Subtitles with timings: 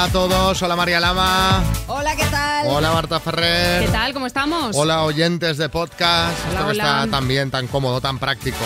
[0.00, 1.62] Hola a todos, hola María Lama.
[1.86, 2.68] Hola, ¿qué tal?
[2.68, 3.84] Hola Marta Ferrer.
[3.84, 4.14] ¿Qué tal?
[4.14, 4.74] ¿Cómo estamos?
[4.74, 6.38] Hola oyentes de podcast.
[6.48, 7.00] Hola, Esto que hola.
[7.04, 8.56] está tan bien, tan cómodo, tan práctico.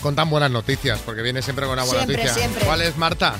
[0.00, 2.34] Con tan buenas noticias, porque viene siempre con una buena Siempre, noticia.
[2.34, 2.64] siempre.
[2.64, 3.34] ¿Cuál es Marta?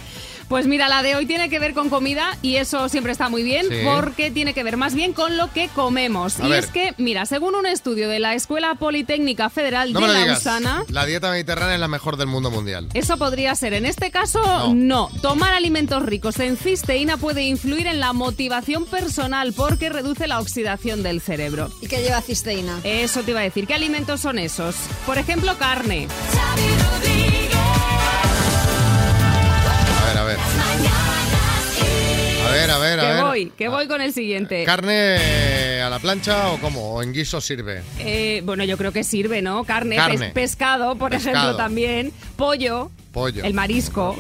[0.49, 3.43] Pues mira, la de hoy tiene que ver con comida y eso siempre está muy
[3.43, 3.79] bien Sí.
[3.85, 6.39] porque tiene que ver más bien con lo que comemos.
[6.39, 6.61] A y ver.
[6.61, 10.27] es que, mira, según un estudio de la Escuela Politécnica Federal No de.
[10.27, 12.89] Lausana, La dieta mediterránea es la mejor del mundo mundial.
[12.95, 13.73] eso podría ser.
[13.75, 14.75] En este caso, No.
[14.75, 15.11] no.
[15.21, 21.03] Tomar alimentos ricos en cisteína puede influir en la motivación personal porque reduce la oxidación
[21.03, 21.71] del cerebro.
[21.83, 22.79] ¿Y qué lleva cisteína?
[22.85, 23.67] Eso te iba a decir.
[23.67, 24.77] ¿Qué alimentos son esos?
[25.07, 26.07] Por ejemplo, carne.
[26.39, 27.56] A
[32.53, 32.71] ver, a ver.
[32.71, 33.25] A ver, a Que ver.
[33.25, 34.65] voy, que voy con el siguiente.
[34.65, 36.95] ¿Carne a la plancha o cómo?
[36.95, 37.83] ¿O en guiso sirve?
[37.99, 39.65] Eh, bueno, yo creo que sirve, ¿no?
[39.65, 40.19] Carne, Carne.
[40.19, 41.37] pes- pescado, por Pescado.
[41.37, 42.13] ejemplo, también.
[42.37, 42.91] Pollo.
[43.17, 43.45] Pollo.
[43.45, 44.15] El marisco.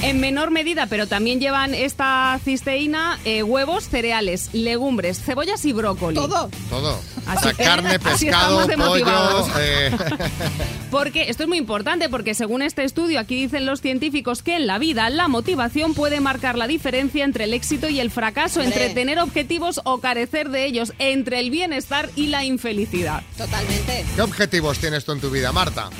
[0.00, 6.14] En menor medida, pero también llevan esta cisteína, eh, huevos, cereales, legumbres, cebollas y brócoli.
[6.14, 6.48] ¿Todo?
[6.70, 6.98] Todo.
[7.26, 9.46] Así o sea, que- carne, pescado, pollo.
[9.60, 9.94] eh,
[10.90, 14.66] Porque esto es muy importante, porque según este estudio, aquí dicen los científicos que en
[14.66, 18.88] la vida la motivación puede marcar la diferencia entre el éxito y el fracaso, entre
[18.94, 23.22] tener objetivos o carecer de ellos, entre el bienestar y la infelicidad.
[23.36, 24.06] Totalmente.
[24.16, 25.90] ¿Qué objetivos tienes tú en tu vida, Marta?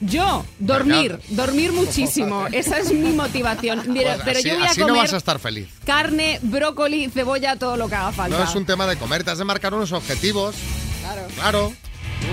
[0.00, 1.44] Yo, dormir, Venga.
[1.44, 2.46] dormir muchísimo.
[2.52, 3.82] Esa es mi motivación.
[3.92, 5.68] Mira, Pues pero así yo voy a así comer no vas a estar feliz.
[5.84, 8.38] carne, brócoli, cebolla, todo lo que haga falta.
[8.38, 10.54] No es un tema de comer, te has de marcar unos objetivos.
[11.02, 11.22] Claro.
[11.34, 11.72] Claro.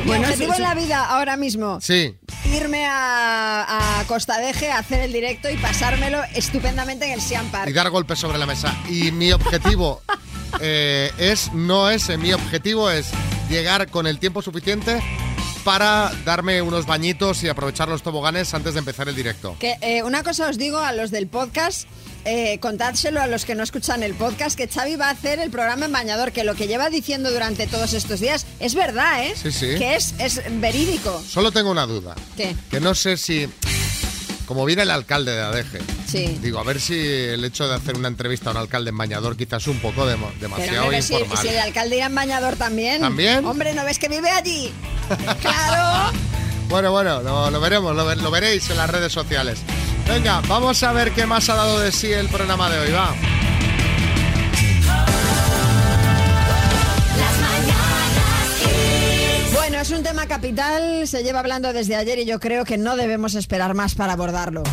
[0.01, 2.13] Mi Bueno, objetivo sí, en la vida ahora mismo, Sí.
[2.53, 7.49] irme a, a Costa Deje a hacer el directo y pasármelo estupendamente en el Siam
[7.51, 7.69] Park.
[7.69, 8.75] Y dar golpes sobre la mesa.
[8.89, 10.01] Y mi objetivo
[10.61, 13.07] eh, es, no ese, mi objetivo es
[13.49, 15.01] llegar con el tiempo suficiente
[15.67, 19.57] para darme unos bañitos y aprovechar los toboganes antes de empezar el directo.
[19.59, 21.89] Que eh, una cosa os digo a los del podcast,
[22.23, 25.51] eh, contádselo a los que no escuchan el podcast, que Xavi va a hacer el
[25.51, 29.33] programa en bañador, que lo que lleva diciendo durante todos estos días es verdad, ¿eh?
[29.35, 29.75] Sí, sí.
[29.77, 31.21] Que es, es verídico.
[31.27, 32.15] Solo tengo una duda.
[32.37, 32.55] ¿Qué?
[32.71, 33.49] Que no sé si,
[34.47, 36.39] como viene el alcalde de Adeje, Sí.
[36.41, 39.35] digo, a ver si el hecho de hacer una entrevista a un alcalde en bañador
[39.37, 41.37] quizás un poco Pero demasiado hombre, informal.
[41.37, 43.01] si el alcalde en bañador también.
[43.01, 43.45] ¿También?
[43.45, 44.71] Hombre, ¿no ves que vive allí?
[45.41, 46.11] claro.
[46.69, 49.59] Bueno, bueno, lo, lo veremos, lo, lo veréis en las redes sociales.
[50.07, 53.13] Venga, vamos a ver qué más ha dado de sí el programa de hoy, va.
[59.77, 62.95] Bueno, es un tema capital, se lleva hablando desde ayer y yo creo que no
[62.95, 64.63] debemos esperar más para abordarlo.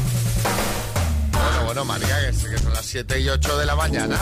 [1.31, 4.19] Bueno, bueno, María, que, son las 7 y 8 de la mañana,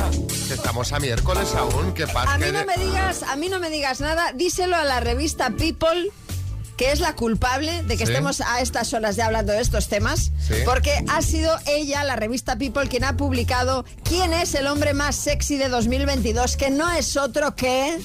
[0.49, 3.61] que estamos a miércoles aún, que pasa A mí no me digas, a mí no
[3.61, 6.11] me digas nada, díselo a la revista People
[6.77, 8.13] que es la culpable de que Sí.
[8.13, 10.55] estemos a estas horas ya hablando de estos temas, Sí.
[10.65, 15.15] porque ha sido ella, la revista People, quien ha publicado quién es el hombre más
[15.15, 18.01] sexy de 2022, que no es otro que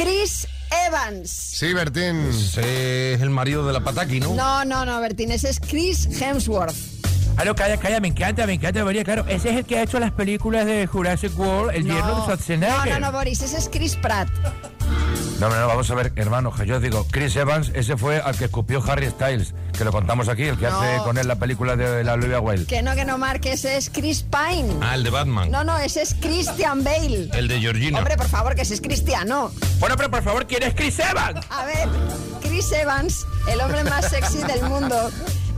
[0.00, 0.48] Chris
[0.86, 1.30] Evans.
[1.30, 2.26] Sí, Bertín.
[2.30, 4.34] Ese es el marido de la Pataki, ¿no?
[4.34, 6.74] No, no, no, Bertín, ese es Chris Hemsworth.
[7.34, 9.26] Claro, calla, calla, me encanta, me encanta, María, claro.
[9.28, 12.22] Ese es el que ha hecho las películas de Jurassic World, El Yerno de no,
[12.22, 13.00] Schwarzenegger.
[13.00, 14.28] no, no, Boris, ese es Chris Pratt.
[15.40, 18.36] No, no, no, vamos a ver, hermano, que yo digo, Chris Evans, ese fue al
[18.36, 20.78] que escupió Harry Styles, que lo contamos aquí, el que No.
[20.78, 22.66] hace con él la película de la Olivia Wilde.
[22.66, 24.68] Que no, que no, Mark, ese es Chris Pine.
[24.82, 25.50] Ah, el de Batman.
[25.50, 27.30] No, no, ese es Christian Bale.
[27.32, 27.98] El de Georgina.
[28.00, 29.50] Hombre, por favor, que ese es cristiano.
[29.78, 31.40] Bueno, pero por favor, ¿quién es Chris Evans?
[31.48, 31.88] A ver,
[32.42, 35.10] Chris Evans, el hombre más sexy del mundo,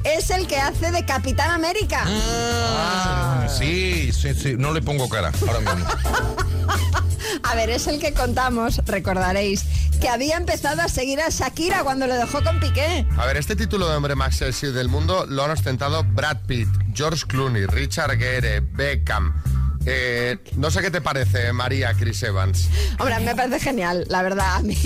[0.05, 2.05] es el que hace de Capitán América.
[2.07, 5.91] Ah, sí, sí, sí, no le pongo cara ahora mismo.
[7.43, 9.65] A ver, es el que contamos, recordaréis,
[10.01, 13.07] que había empezado a seguir a Shakira cuando lo dejó con Piqué.
[13.17, 16.69] A ver, este título de hombre más sexy del mundo lo han ostentado Brad Pitt,
[16.95, 19.62] George Clooney, Richard Gere, Beckham.
[19.85, 22.69] Eh, no sé qué te parece, María Chris Evans.
[23.01, 24.57] Hombre, me parece genial, la verdad.
[24.57, 24.77] A mí,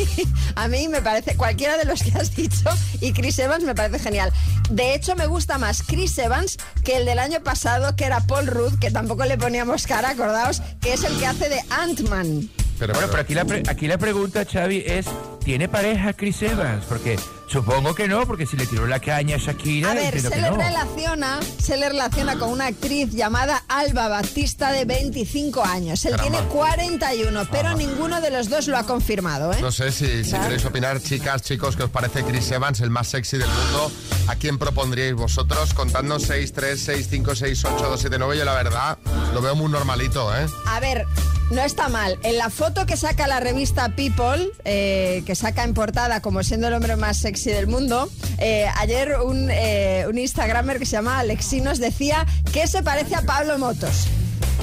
[0.54, 2.70] a mí me parece, cualquiera de los que has dicho
[3.00, 4.32] y Chris Evans me parece genial.
[4.70, 8.46] De hecho, me gusta más Chris Evans que el del año pasado, que era Paul
[8.46, 12.48] Rudd, que tampoco le poníamos cara, acordaos, que es el que hace de Ant-Man.
[12.78, 15.06] Pero, Bueno, pero aquí la, pre- aquí la pregunta, Xavi, es,
[15.44, 16.84] ¿tiene pareja Chris Evans?
[16.88, 20.30] Porque supongo que no, porque si le tiró la caña a Shakira, A ver, se
[20.30, 20.56] le no.
[20.56, 26.04] relaciona, se le relaciona con una actriz llamada Alba Batista de 25 años.
[26.04, 26.38] Él Caramba.
[26.38, 29.58] tiene 41, pero ninguno de los dos lo ha confirmado, ¿eh?
[29.60, 33.08] No sé si, si queréis opinar, chicas, chicos, que os parece Chris Evans el más
[33.08, 33.90] sexy del mundo.
[34.28, 35.72] ¿A quién propondríais vosotros?
[35.74, 38.38] Contadnos 6, 3, 6, 5, 6, 8, 2, 7, 9.
[38.38, 38.98] Yo la verdad
[39.32, 40.46] lo veo muy normalito, ¿eh?
[40.66, 41.06] A ver,
[41.50, 42.18] No está mal.
[42.22, 46.66] En la foto que saca la revista People, eh, que saca en portada como siendo
[46.68, 51.20] el hombre más sexy del mundo, eh, ayer un, eh, un Instagramer que se llama
[51.20, 54.06] Alexinos decía que se parece a Pablo Motos.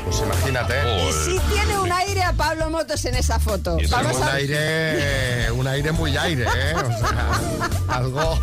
[0.03, 0.73] Pues imagínate.
[1.07, 3.77] Y sí tiene un aire a Pablo Motos en esa foto.
[3.89, 6.73] Vamos un a- aire, un aire muy aire, ¿eh?
[6.75, 8.37] O sea, algo...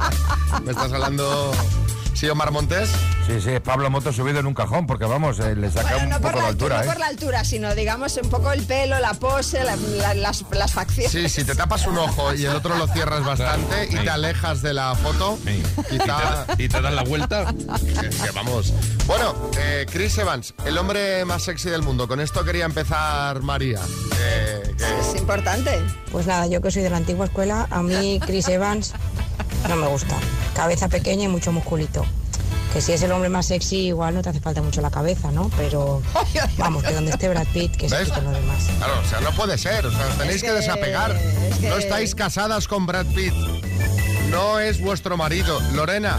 [0.64, 1.52] ¿Me estás hablando...
[2.14, 2.88] Sí, Omar Montes?
[3.26, 6.08] Sí, sí, Pablo Moto subido en un cajón, porque vamos, eh, le saca Bueno, un
[6.10, 6.86] no poco la altura, no ¿eh?
[6.86, 10.72] por la altura, sino digamos un poco el pelo, la pose, la- la- las, las
[10.72, 11.10] facciones.
[11.10, 14.62] Sí, si te tapas un ojo y el otro lo cierras bastante y te alejas
[14.62, 15.62] de la foto, Sí.
[15.90, 16.46] quizá...
[16.58, 17.46] Y te das la vuelta.
[17.52, 18.72] Que, que vamos.
[19.06, 22.06] Bueno, eh, Chris Evans, el hombre más sexy del mundo.
[22.06, 23.80] Con esto quería empezar María.
[24.20, 25.80] Eh, que- Es importante.
[26.12, 28.92] Pues nada, yo que soy de la antigua escuela, a mí Chris Evans
[29.68, 30.16] no me gusta.
[30.54, 32.04] Cabeza pequeña y mucho musculito.
[32.72, 35.30] Que si es el hombre más sexy, igual no te hace falta mucho la cabeza,
[35.30, 35.50] ¿no?
[35.58, 36.00] Pero
[36.56, 38.64] vamos, que donde esté Brad Pitt, que se lo demás.
[38.78, 39.84] Claro, o sea, no puede ser.
[39.86, 41.10] O sea, os tenéis Es que, que- desapegar.
[41.50, 43.34] es que- No estáis casadas con Brad Pitt.
[44.30, 45.60] No es vuestro marido.
[45.72, 46.18] Lorena.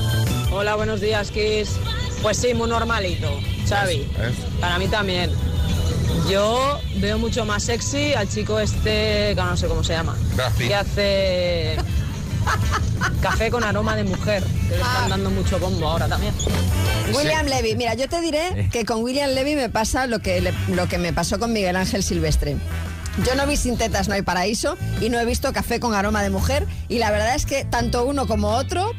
[0.51, 1.72] Hola, buenos días, Kiss.
[2.22, 3.31] Pues sí, muy normalito,
[3.68, 4.07] Xavi.
[4.62, 5.31] Para mí también.
[6.30, 10.51] Yo veo mucho más sexy al chico este, que no sé cómo se llama, Brad
[10.54, 10.68] Pitt.
[10.68, 11.75] que hace
[13.22, 16.34] café con aroma de mujer, que le están dando mucho combo ahora también.
[17.13, 20.54] William Levy, mira, yo te diré que con William Levy me pasa lo que, le-
[20.69, 22.57] lo que me pasó con Miguel Ángel Silvestre.
[23.25, 26.24] Yo no vi Sin tetas no hay paraíso y no he visto Café con aroma
[26.24, 28.92] de mujer y la verdad es que tanto uno como otro,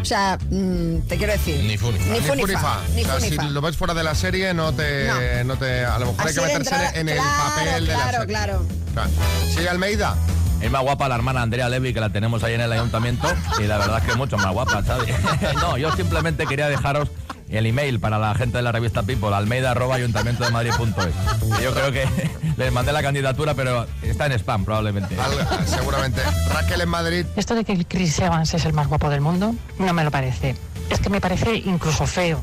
[0.00, 1.62] o sea, mm, te quiero decir...
[1.62, 2.10] Ni fu ni fa.
[2.12, 2.80] Ni fu ni fa.
[2.96, 5.06] Ni O sea, fu ni si lo ves fuera de la serie, no te.
[5.06, 5.44] No.
[5.44, 5.56] No.
[5.56, 8.10] te a lo mejor hay que meterse entrada- en el claro, papel de la claro,
[8.18, 8.26] serie.
[8.26, 8.66] claro.
[8.94, 9.10] Claro.
[9.56, 10.16] Sí, Almeida.
[10.62, 13.28] Es más guapa la hermana Andrea Levy que la tenemos ahí en el ayuntamiento
[13.58, 15.12] y la verdad es que mucho más guapa, ¿sabes?
[15.60, 17.08] no, yo simplemente quería dejaros
[17.50, 21.60] el email para la gente de la revista People, almeida arroba ayuntamiento de Madrid.es.
[21.62, 22.06] Yo creo que
[22.56, 25.16] les mandé la candidatura, pero está en spam probablemente.
[25.20, 26.22] Al- seguramente.
[26.54, 27.26] Raquel en Madrid.
[27.36, 30.56] Esto de que Chris Evans es el más guapo del mundo, no me lo parece.
[30.88, 32.42] Es que me parece incluso feo.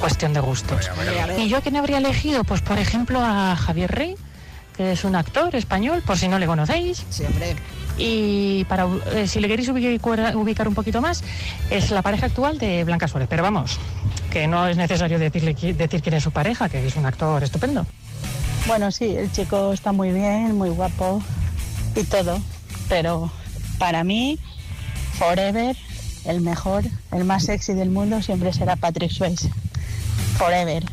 [0.00, 0.88] Cuestión de gustos.
[0.90, 1.38] Hombre, a ver.
[1.40, 2.44] ¿Y yo a quién habría elegido?
[2.44, 4.16] Pues por ejemplo a Javier Rey,
[4.78, 7.04] que es un actor español, por si no le conocéis.
[7.10, 7.56] Sí, hombre.
[7.98, 11.24] Y para eh, si le queréis ubicar, ubicar un poquito más,
[11.68, 13.28] es la pareja actual de Blanca Suárez.
[13.28, 13.80] Pero vamos,
[14.30, 17.84] que no es necesario decirle, decir quién es su pareja, que es un actor estupendo.
[18.68, 21.20] Bueno, sí, el chico está muy bien, muy guapo
[21.96, 22.40] y todo,
[22.88, 23.32] pero
[23.78, 24.38] para mí,
[25.18, 25.76] forever,
[26.24, 29.50] el mejor, el más sexy del mundo siempre será Patrick Swayze.
[30.36, 30.84] Forever.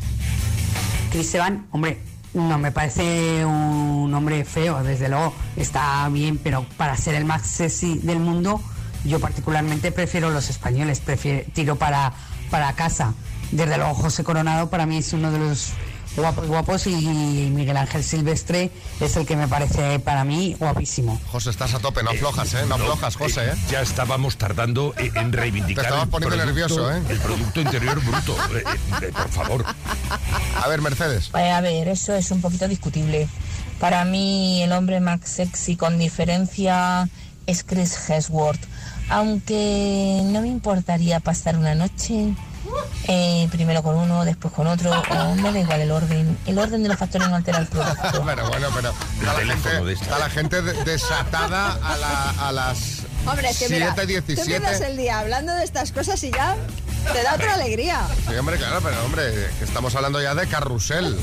[1.12, 2.00] Chris Evans, hombre,
[2.36, 5.34] no me parece un hombre feo, desde luego.
[5.56, 8.60] Está bien, pero para ser el más sexy del mundo,
[9.04, 12.12] yo particularmente prefiero los españoles, prefiero, tiro para,
[12.50, 13.14] para casa.
[13.50, 15.72] Desde luego, José Coronado para mí es uno de los
[16.16, 18.70] guapos guapos y Miguel Ángel Silvestre
[19.00, 21.20] es el que me parece para mí guapísimo.
[21.30, 22.64] José, estás a tope, no aflojas, ¿eh?
[22.68, 23.54] No aflojas, José, ¿eh?
[23.70, 25.84] Ya estábamos tardando en reivindicar.
[25.84, 27.02] Te estabas el poniendo producto- nervioso, ¿eh?
[27.08, 28.36] El Producto Interior Bruto.
[28.54, 28.64] Eh,
[29.02, 29.64] eh, por favor.
[30.62, 31.28] A ver, Mercedes.
[31.30, 33.28] Pues a ver, eso es un poquito discutible.
[33.78, 37.08] Para mí el hombre más sexy con diferencia
[37.46, 38.60] es Chris Hemsworth.
[39.08, 42.34] Aunque no me importaría pasar una noche
[43.08, 46.38] eh, primero con uno, después con otro, o me da igual el orden.
[46.46, 48.22] El orden de los factores no altera el producto.
[48.26, 53.02] Pero bueno, pero está la gente, está la gente de- desatada a, la- a las
[53.26, 54.38] Hombre, es que mira, tú 7.17.
[54.38, 56.56] empiezas el día hablando de estas cosas y ya
[57.12, 58.06] te da otra alegría.
[58.28, 59.22] Sí, hombre, claro, pero hombre,
[59.58, 61.16] que estamos hablando ya de carrusel.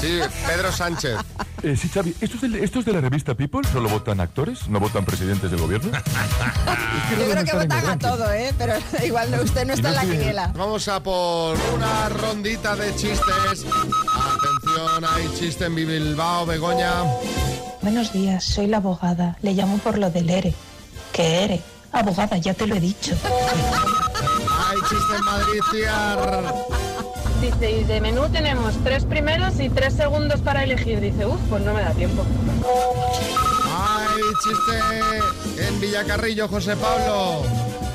[0.00, 1.18] Sí, Pedro Sánchez.
[1.62, 4.68] Eh, sí, Xavi, ¿estos de, ¿estos de la revista People solo votan actores?
[4.68, 5.92] ¿No votan presidentes del gobierno?
[7.18, 8.52] Yo creo que votan a todo, ¿eh?
[8.58, 10.52] Pero igual no, usted no está en la quiniela.
[10.56, 13.64] Vamos a por una rondita de chistes.
[13.64, 16.92] Atención, hay chiste en Bilbao, Begoña.
[17.80, 19.36] Buenos días, soy la abogada.
[19.42, 20.54] Le llamo por lo del ERE.
[21.12, 21.60] ¿Qué ERE?
[21.92, 23.14] Abogada, ya te lo he dicho.
[24.68, 25.60] Hay chiste en Madrid.
[27.40, 31.00] Dice, y de menú tenemos tres primeros y tres segundos para elegir.
[31.00, 32.24] Dice, uff, pues no me da tiempo.
[33.74, 37.42] Hay chiste en Villacarrillo, José Pablo.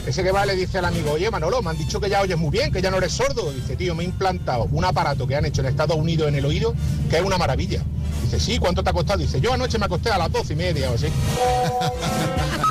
[0.08, 2.38] Ese que va le dice al amigo, oye Manolo, me han dicho que ya oyes
[2.38, 3.52] muy bien, que ya no eres sordo.
[3.52, 6.46] Dice, tío, me he implantado un aparato que han hecho en Estados Unidos en el
[6.46, 6.74] oído,
[7.10, 7.84] que es una maravilla.
[8.24, 9.20] Dice, sí, ¿cuánto te ha costado?
[9.20, 11.08] Dice, yo anoche me acosté a las doce y media o así.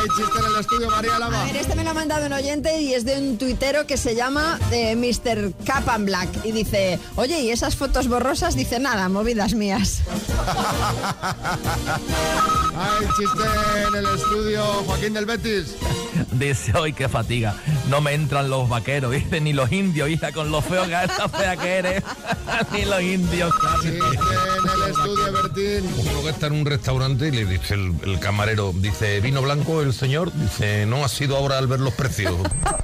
[0.00, 1.44] Hay chiste en el estudio, María A Lama.
[1.44, 4.14] ver, este me lo ha mandado un oyente y es de un tuitero que se
[4.14, 5.52] llama eh, Mr.
[5.64, 6.28] Cap and Black.
[6.44, 8.54] Y dice, oye, ¿y esas fotos borrosas?
[8.54, 10.02] Dice, nada, movidas mías.
[12.78, 13.42] Hay chiste
[13.88, 15.74] en el estudio, Joaquín del Betis.
[16.32, 17.56] Dice, hoy qué fatiga.
[17.88, 21.28] No me entran los vaqueros, dice, ni los indios, hija, con lo feo que esa
[21.28, 22.04] fea que eres.
[22.72, 23.52] ni los indios.
[23.82, 25.90] Chiste en el estudio, Bertín.
[26.10, 29.82] Uno que está en un restaurante y le dice el, el camarero, dice, ¿vino blanco
[29.82, 30.32] el señor?
[30.32, 32.34] Dice, no ha sido ahora al ver los precios.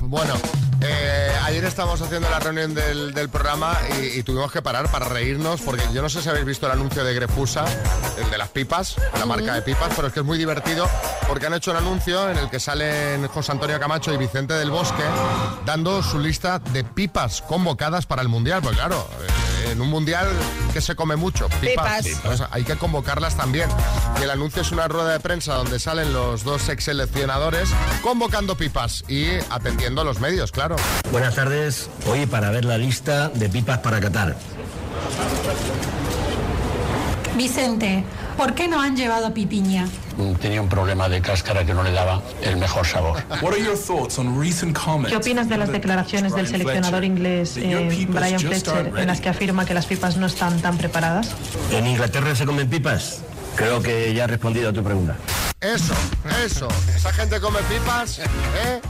[0.01, 0.35] Bueno,
[0.87, 5.07] eh, ayer estábamos haciendo la reunión del, del programa y, y tuvimos que parar para
[5.07, 7.65] reírnos porque yo no sé si habéis visto el anuncio de Grefusa,
[8.23, 10.89] el de las pipas, la marca de pipas, pero es que es muy divertido
[11.27, 14.71] porque han hecho un anuncio en el que salen José Antonio Camacho y Vicente del
[14.71, 15.03] Bosque
[15.65, 18.61] dando su lista de pipas convocadas para el Mundial.
[18.63, 20.29] Pues claro, eh, en un Mundial
[20.73, 22.05] que se come mucho, pipas.
[22.05, 22.43] Pipas.
[22.51, 23.69] Hay que convocarlas también.
[24.21, 27.69] Y el anuncio es una rueda de prensa donde salen los dos ex seleccionadores
[28.03, 30.77] convocando pipas y atendiendo a los medios, claro.
[31.13, 31.89] Buenas tardes.
[32.07, 34.37] Hoy para ver la lista de pipas para Qatar.
[37.37, 38.05] Vicente,
[38.37, 39.89] ¿por qué no han llevado pipiña?
[40.41, 43.23] Tenía un problema de cáscara que no le daba el mejor sabor.
[45.09, 49.65] ¿Qué opinas de las declaraciones del seleccionador inglés eh, Brian Fletcher en las que afirma
[49.65, 51.31] que las pipas no están tan preparadas?
[51.71, 53.23] ¿En Inglaterra se comen pipas?
[53.57, 55.17] Creo que ya he respondido a tu pregunta.
[55.61, 55.95] Eso,
[56.45, 56.69] eso.
[56.95, 58.81] Esa gente come pipas, ¿eh?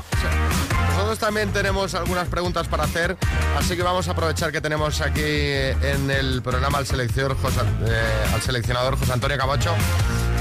[1.19, 3.17] También tenemos algunas preguntas para hacer,
[3.57, 8.35] así que vamos a aprovechar que tenemos aquí en el programa al seleccionador José, eh,
[8.35, 9.75] al seleccionador José Antonio Camacho.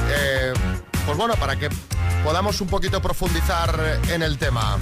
[0.10, 0.54] Eh,
[1.06, 1.70] pues bueno, para que
[2.24, 4.78] podamos un poquito profundizar en el tema.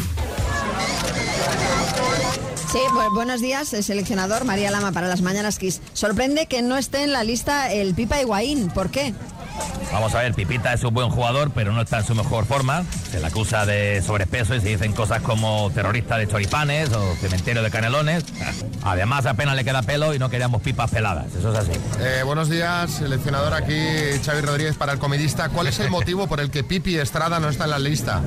[2.71, 2.79] Sí,
[3.13, 5.81] buenos días, el seleccionador María Lama para las Mañanas Kiss.
[5.91, 8.69] Sorprende que no esté en la lista el Pipa Higuaín.
[8.69, 9.13] ¿Por qué?
[9.91, 12.83] Vamos a ver, Pipita es un buen jugador, pero no está en su mejor forma.
[13.11, 17.61] Se le acusa de sobrepeso y se dicen cosas como terrorista de choripanes o cementerio
[17.61, 18.23] de canelones.
[18.83, 21.27] Además, apenas le queda pelo y no queríamos pipas peladas.
[21.35, 21.71] Eso es así.
[21.99, 23.79] Eh, buenos días, seleccionador aquí,
[24.25, 25.49] Xavi Rodríguez para el comidista.
[25.49, 28.21] ¿Cuál es el motivo por el que Pipi Estrada no está en la lista?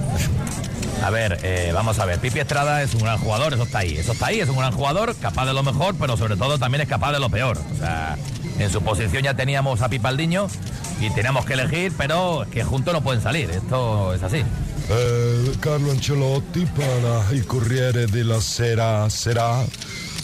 [1.03, 2.19] A ver, eh, vamos a ver.
[2.19, 3.97] Pipi Estrada es un gran jugador, eso está ahí.
[3.97, 6.83] Eso está ahí, es un gran jugador, capaz de lo mejor, pero sobre todo también
[6.83, 7.59] es capaz de lo peor.
[7.75, 8.17] O sea,
[8.59, 10.49] en su posición ya teníamos a Pipaldiño
[11.01, 13.51] y teníamos que elegir, pero es que juntos no pueden salir.
[13.51, 14.43] Esto es así.
[14.91, 19.65] Eh, Carlo Ancelotti para il Corriere della Sera Sera.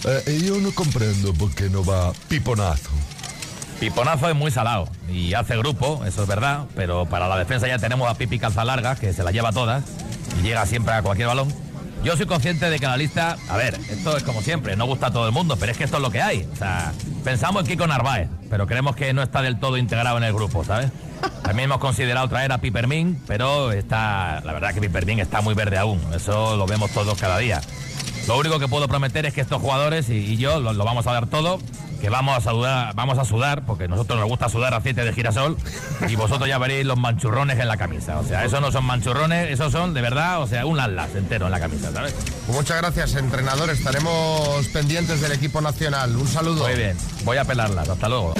[0.04, 2.90] Eh, io non comprendo perché non va Piponazo.
[3.78, 7.78] Piponazo es muy salado y hace grupo, eso es verdad, pero para la defensa ya
[7.78, 9.84] tenemos a Pipi Calzalarga, que se la lleva todas
[10.38, 11.49] y llega siempre a cualquier balón.
[12.02, 15.09] Yo soy consciente de que la lista, a ver, esto es como siempre, no gusta
[15.09, 16.49] a todo el mundo, pero es que esto es lo que hay.
[16.50, 16.92] O sea,
[17.25, 20.64] pensamos en Kiko Narváez, pero creemos que no está del todo integrado en el grupo,
[20.64, 20.90] ¿sabes?
[21.42, 25.76] También hemos considerado traer a Pipermin, pero está, la verdad que Pipermin está muy verde
[25.76, 27.61] aún, eso lo vemos todos cada día.
[28.26, 31.12] Lo único que puedo prometer es que estos jugadores y, yo lo, lo vamos a
[31.12, 31.59] dar todo,
[32.00, 35.57] que vamos a sudar, vamos a sudar, porque nosotros nos gusta sudar aceite de girasol,
[36.09, 38.19] y vosotros ya veréis los manchurrones en la camisa.
[38.19, 41.47] O sea, esos no son manchurrones, esos son de verdad, o sea, un atlas entero
[41.47, 42.14] en la camisa, ¿sabes?
[42.47, 43.71] Pues muchas gracias, entrenador.
[43.71, 46.16] Estaremos pendientes del equipo nacional.
[46.16, 46.64] Un saludo.
[46.64, 48.35] Muy bien, voy a pelarlas, hasta luego.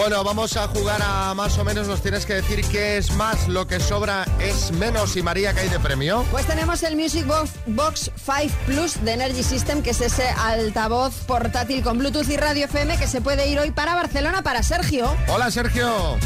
[0.00, 1.86] Bueno, vamos a jugar a más o menos.
[1.86, 5.14] Nos tienes que decir qué es más, lo que sobra es menos.
[5.14, 6.24] Y María, ¿qué hay de premio?
[6.30, 11.14] Pues tenemos el Music Box, Box 5 Plus de Energy System, que es ese altavoz
[11.26, 15.14] portátil con Bluetooth y radio FM que se puede ir hoy para Barcelona para Sergio.
[15.28, 16.16] Hola, Sergio.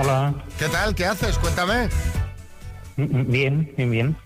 [0.00, 0.34] Hola.
[0.58, 0.94] ¿Qué tal?
[0.94, 1.36] ¿Qué haces?
[1.36, 1.90] Cuéntame.
[2.96, 4.16] Bien, bien, bien.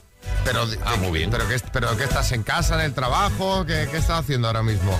[0.45, 1.31] Pero, ah, muy bien.
[1.33, 3.67] ¿Pero qué, pero qué estás en casa, en el trabajo?
[3.67, 4.97] ¿Qué, qué estás haciendo ahora mismo?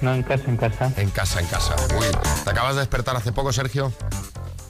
[0.00, 0.92] No, en casa, en casa.
[0.96, 1.76] En casa, en casa.
[1.98, 2.06] Uy,
[2.44, 3.92] ¿te acabas de despertar hace poco, Sergio?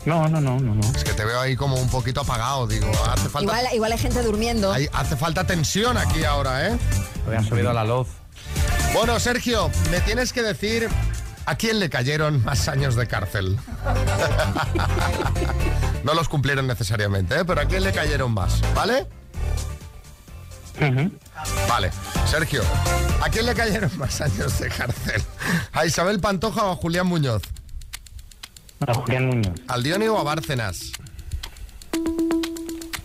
[0.07, 0.81] No, no, no, no, no.
[0.97, 2.91] Es que te veo ahí como un poquito apagado, digo.
[3.13, 4.73] Hace falta, Igual, igual hay gente durmiendo.
[4.73, 6.79] hay- hace falta tensión aquí ahora, ¿eh?
[7.27, 8.09] Habían subido la luz.
[8.95, 10.89] Bueno, Sergio, me tienes que decir
[11.47, 13.59] a quién le cayeron más años de cárcel.
[16.05, 17.45] no los cumplieron necesariamente, ¿eh?
[17.45, 19.07] pero a quién le cayeron más, ¿vale?
[21.69, 21.91] Vale,
[22.27, 22.63] Sergio,
[23.23, 25.23] ¿a quién le cayeron más años de cárcel?
[25.73, 27.43] ¿A Isabel Pantoja o a Julián Muñoz?
[28.87, 29.61] A Julián Muñoz.
[29.69, 30.93] ¿Al Dioni o a Bárcenas?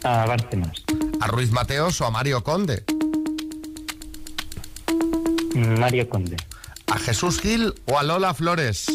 [0.03, 0.84] A Bárcenas.
[1.19, 2.84] ¿A Ruiz Mateos o a Mario Conde?
[5.55, 6.38] Mario Conde.
[6.88, 8.86] ¿A Jesús Gil o a Lola Flores?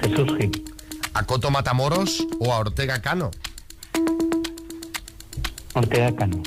[0.00, 0.64] Jesús Gil.
[1.14, 3.30] ¿A Coto Matamoros o a Ortega Cano?
[5.74, 6.42] Ortega Cano.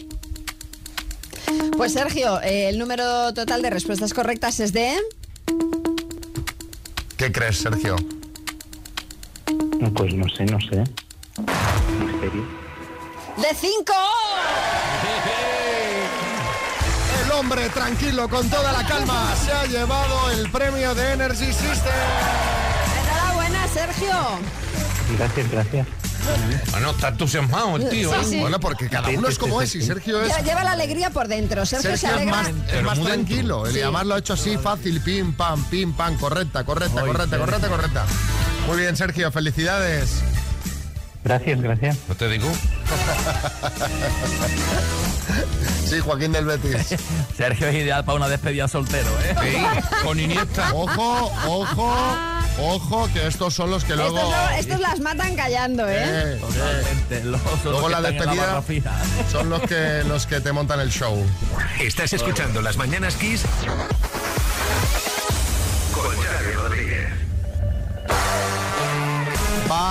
[1.77, 4.95] Pues Sergio, eh, el número total de respuestas correctas es de...
[7.17, 7.95] ¿Qué crees, Sergio?
[9.79, 10.83] No, Pues no sé, no sé.
[11.99, 12.43] Misterio.
[13.37, 13.93] ¡De 5!
[17.25, 21.93] El hombre tranquilo, con toda la calma, se ha llevado el premio de Energy System.
[23.01, 24.13] Enhorabuena, Sergio.
[25.17, 25.87] Gracias, gracias.
[26.71, 28.09] Bueno, está entusiasmado el tío.
[28.11, 28.25] Sí, ¿eh?
[28.29, 28.39] sí.
[28.39, 30.27] Bueno, porque cada uno es como es y Sergio es...
[30.29, 31.65] Lleva, lleva la alegría por dentro.
[31.65, 32.31] Sergio, se es alegra.
[32.43, 33.69] más, es más tranquilo.
[33.69, 33.81] Y Sí.
[33.81, 38.05] además lo ha hecho así fácil, pim, pam, pim, pam, correcta, correcta, correcta, correcta, correcta.
[38.67, 40.21] Muy bien, Sergio, felicidades.
[41.23, 41.97] Gracias, gracias.
[42.07, 42.49] No te digo.
[45.85, 46.95] Sí, Joaquín del Betis.
[47.37, 49.35] Sergio es ideal para una despedida soltero, ¿eh?
[49.43, 50.73] Sí, con Iniesta.
[50.73, 51.95] Ojo, ojo,
[52.60, 54.17] ojo, que estos son los que luego...
[54.17, 56.03] Estos, estos las matan callando, ¿eh?
[56.03, 57.24] Eh, eh, Totalmente.
[57.24, 58.63] Los, los Luego la despedida
[59.31, 61.24] son los que, los que te montan el show.
[61.81, 63.43] Estás escuchando Las Mañanas Kiss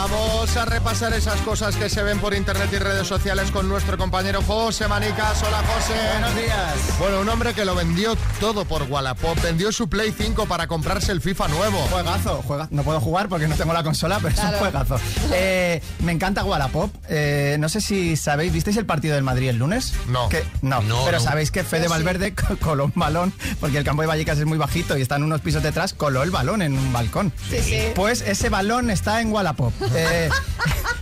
[0.02, 3.96] Vamos a repasar esas cosas que se ven por internet y redes sociales con nuestro
[3.96, 5.40] compañero José Manicas.
[5.44, 5.92] Hola José.
[6.14, 6.98] Buenos días.
[6.98, 11.12] Bueno, un hombre que lo vendió todo por Wallapop, vendió su Play 5 para comprarse
[11.12, 11.78] el FIFA nuevo.
[11.88, 14.96] Juegazo, juega- no puedo jugar porque no tengo la consola, pero es un juegazo.
[15.34, 16.92] Eh, me encanta Wallapop.
[17.08, 19.94] Eh, no sé si sabéis, ¿visteis el partido del Madrid el lunes?
[20.08, 20.28] No.
[20.28, 20.82] Que- no.
[20.82, 21.24] No, pero no.
[21.24, 21.88] sabéis que Fede sí.
[21.90, 25.22] Valverde co- coló un balón, porque el campo de Vallecas es muy bajito y están
[25.22, 27.32] unos pisos detrás, coló el balón en un balcón.
[27.48, 27.78] Sí, sí.
[27.94, 29.72] Pues ese balón está en Wallapop.
[29.94, 30.01] Eh,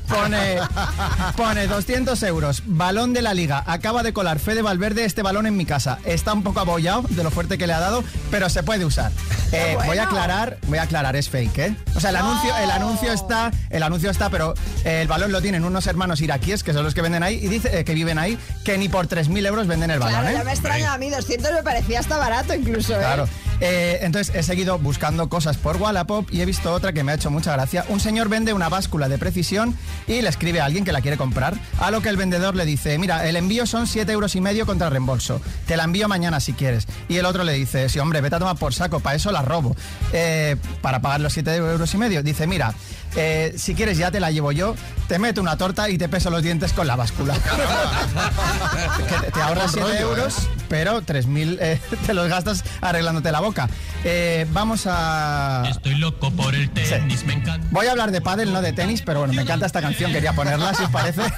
[0.09, 0.59] pone,
[1.37, 3.62] pone 200 euros, balón de la liga.
[3.66, 5.99] Acaba de colar Fede Valverde este balón en mi casa.
[6.04, 9.12] Está un poco abollado de lo fuerte que le ha dado, pero se puede usar.
[9.52, 11.76] Eh, Voy a aclarar, voy a aclarar, es fake, ¿eh?
[11.95, 14.54] O sea, el anuncio, el anuncio está, el anuncio está, pero
[14.85, 17.49] eh, el balón lo tienen unos hermanos iraquíes, que son los que venden ahí, y
[17.49, 20.45] dice eh, que viven ahí, que ni por 3.000 euros venden el balón, Claro, ya
[20.45, 21.11] me extraña a mí.
[21.11, 22.99] 200 me parecía hasta barato incluso, ¿eh?
[22.99, 23.25] Claro.
[23.25, 23.28] Eh,
[23.61, 27.31] entonces he seguido buscando cosas por Wallapop y he visto otra que me ha hecho
[27.31, 27.85] mucha gracia.
[27.88, 29.76] Un señor vende una báscula de precisión
[30.07, 32.64] y le escribe a alguien que la quiere comprar, a lo que el vendedor le
[32.64, 36.40] dice, mira, el envío son 7 euros y medio contra reembolso, te la envío mañana
[36.40, 36.87] si quieres.
[37.09, 39.43] Y el otro le dice, sí hombre, vete a tomar por saco, para eso la
[39.43, 39.76] robo,
[40.12, 42.23] Eh, para pagar los 7 euros y medio.
[42.23, 42.75] Dice, mira,
[43.17, 44.75] eh, si quieres ya te la llevo yo,
[45.09, 47.35] te meto una torta y te peso los dientes con la báscula.
[49.09, 50.60] que te, te ahorras Buen 7 rollo, euros, ¿eh?
[50.71, 53.69] Pero 3.000 eh, te los gastas arreglándote la boca.
[54.05, 55.65] Eh, vamos a...
[55.69, 57.67] Estoy loco por el tenis, me encanta.
[57.73, 60.33] Voy a hablar de pádel, no de tenis, pero bueno, me encanta esta canción, quería
[60.33, 61.23] ponerla, si os parece.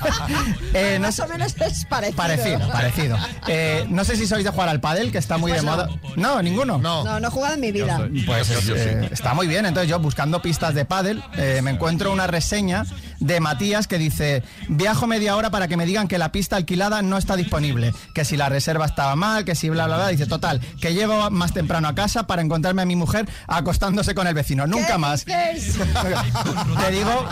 [0.74, 2.16] Eh, no Más o menos es parecido.
[2.16, 3.18] Parecido, parecido.
[3.46, 5.72] Eh, no sé si sois de jugar al pádel, que está muy de Pues no.
[5.72, 5.88] moda.
[6.16, 6.78] No, ninguno.
[6.78, 7.04] No.
[7.04, 8.08] No, no he jugado en mi vida.
[8.26, 9.66] Pues eh, está muy bien.
[9.66, 12.84] Entonces yo buscando pistas de pádel eh, me encuentro una reseña
[13.22, 17.02] de Matías que dice viajo media hora para que me digan que la pista alquilada
[17.02, 20.08] no está disponible, que si la reserva estaba mal, que si bla bla bla.
[20.08, 24.26] Dice total que llego más temprano a casa para encontrarme a mi mujer acostándose con
[24.26, 24.66] el vecino.
[24.66, 25.24] Nunca más.
[26.82, 27.28] Te digo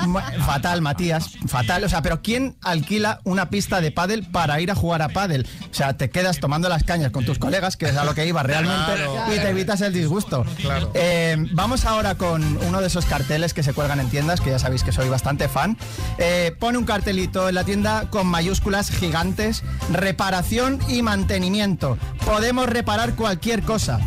[0.46, 1.84] fatal, Matías, fatal.
[1.84, 5.46] O sea, pero ¿quién alquila una pista de pádel para ir a jugar a pádel?
[5.70, 8.26] O sea, te quedas tomando las cañas con tus colegas, que es a lo que
[8.26, 9.34] iba realmente, Claro.
[9.34, 10.44] y te evitas el disgusto.
[10.60, 10.90] Claro.
[10.94, 14.58] Eh, vamos ahora con uno de esos carteles que se cuelgan en tiendas, que ya
[14.58, 15.76] sabéis que soy bastante fan.
[16.18, 21.96] Eh, pone un cartelito en la tienda con mayúsculas gigantes, reparación y mantenimiento.
[22.24, 23.98] Podemos reparar cualquier cosa.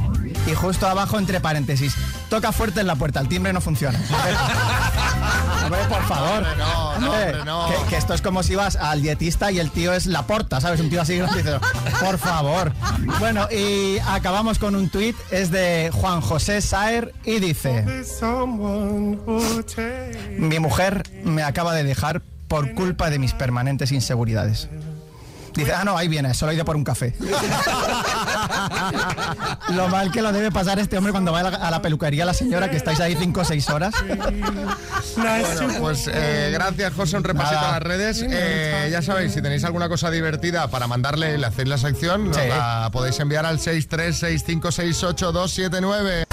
[0.48, 1.96] Y justo abajo, entre paréntesis,
[2.34, 4.00] toca fuerte en la puerta, el timbre no funciona.
[5.66, 6.44] Hombre, por favor.
[6.58, 7.68] No, no, Hombre, no.
[7.68, 10.60] Que, que esto es como si vas al dietista y el tío es la porta,
[10.60, 10.80] ¿sabes?
[10.80, 11.22] Un tío así
[12.00, 12.74] por favor.
[13.20, 17.86] Bueno, y acabamos con un tuit, es de Juan José Saer y dice,
[20.36, 24.70] mi mujer me acaba de dejar por culpa de mis permanentes inseguridades.
[25.54, 27.14] Dice, ah, no, ahí viene, solo he ido por un café.
[29.70, 32.26] lo mal que lo debe pasar este hombre cuando va a la, a la peluquería
[32.26, 33.94] la señora, que estáis ahí cinco o seis horas.
[35.16, 37.70] Bueno, pues eh, gracias José, un repasito Nada.
[37.70, 38.26] a las redes.
[38.28, 42.38] Eh, ya sabéis, si tenéis alguna cosa divertida para mandarle, le hacéis la sección, nos
[42.38, 42.44] Sí.
[42.50, 46.26] la podéis enviar al 636568279.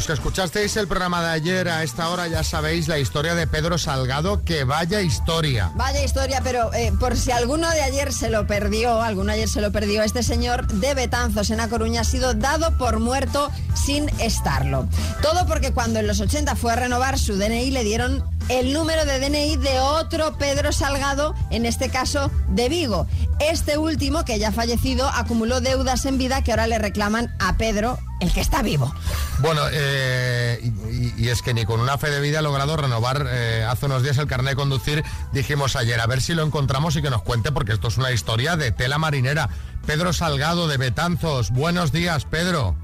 [0.00, 3.46] Los que escuchasteis el programa de ayer a esta hora ya sabéis la historia de
[3.46, 5.72] Pedro Salgado, que vaya historia.
[5.74, 9.60] Vaya historia, pero eh, por si alguno de ayer se lo perdió, alguno ayer se
[9.60, 14.08] lo perdió, este señor de Betanzos en A Coruña ha sido dado por muerto sin
[14.18, 14.88] estarlo.
[15.20, 19.04] Todo porque cuando en los 80 fue a renovar su DNI le dieron el número
[19.04, 23.06] de DNI de otro Pedro Salgado, en este caso de Vigo.
[23.38, 27.96] Este último, que ya fallecido, acumuló deudas en vida que ahora le reclaman a Pedro,
[28.18, 28.92] el que está vivo.
[29.38, 30.58] Bueno, eh,
[30.90, 33.86] y, y es que ni con una fe de vida ha logrado renovar eh, hace
[33.86, 35.04] unos días el carnet de conducir.
[35.32, 38.10] Dijimos ayer, a ver si lo encontramos y que nos cuente, porque esto es una
[38.10, 39.48] historia de tela marinera.
[39.86, 42.74] Pedro Salgado de Betanzos, buenos días, Pedro.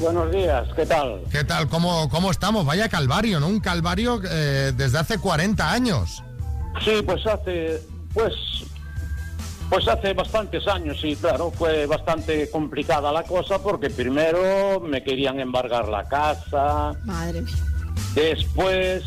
[0.00, 1.20] Buenos días, ¿qué tal?
[1.30, 1.68] ¿Qué tal?
[1.68, 2.64] ¿Cómo, cómo estamos?
[2.64, 3.48] Vaya calvario, ¿no?
[3.48, 6.22] Un calvario eh, desde hace 40 años.
[6.82, 7.82] Sí, pues hace,
[8.14, 8.32] pues,
[9.68, 15.38] Pues hace bastantes años, sí, claro, fue bastante complicada la cosa porque primero me querían
[15.38, 17.54] embargar la casa, Madre mía.
[18.14, 19.02] después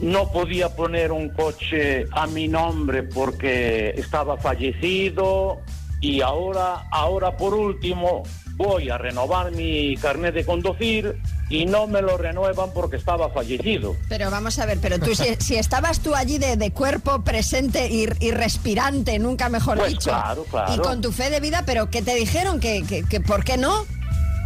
[0.00, 5.58] no podía poner un coche a mi nombre porque estaba fallecido
[6.00, 8.22] y ahora, ahora por último
[8.62, 11.16] voy a renovar mi carnet de conducir
[11.48, 13.96] y no me lo renuevan porque estaba fallecido.
[14.10, 17.88] Pero vamos a ver, pero tú si, si estabas tú allí de, de cuerpo presente
[17.88, 20.74] y, y respirante, nunca mejor Pues dicho, claro, claro.
[20.74, 22.60] y con tu fe de vida, pero ¿qué te dijeron?
[22.60, 23.86] ¿Que, que, que por qué no?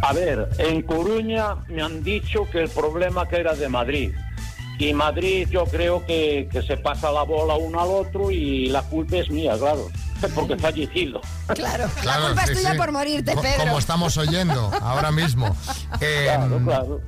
[0.01, 4.11] A ver, en Coruña me han dicho que el problema que era de Madrid.
[4.79, 8.81] Y Madrid yo creo que, que se pasa la bola uno al otro y la
[8.83, 9.89] culpa es mía, claro.
[10.33, 11.21] Porque fallecido.
[11.53, 12.77] Claro, la Claro, culpa sí, es tuya sí.
[12.77, 13.57] por morirte, Pedro.
[13.65, 15.55] Como estamos oyendo ahora mismo.
[16.01, 16.29] Eh,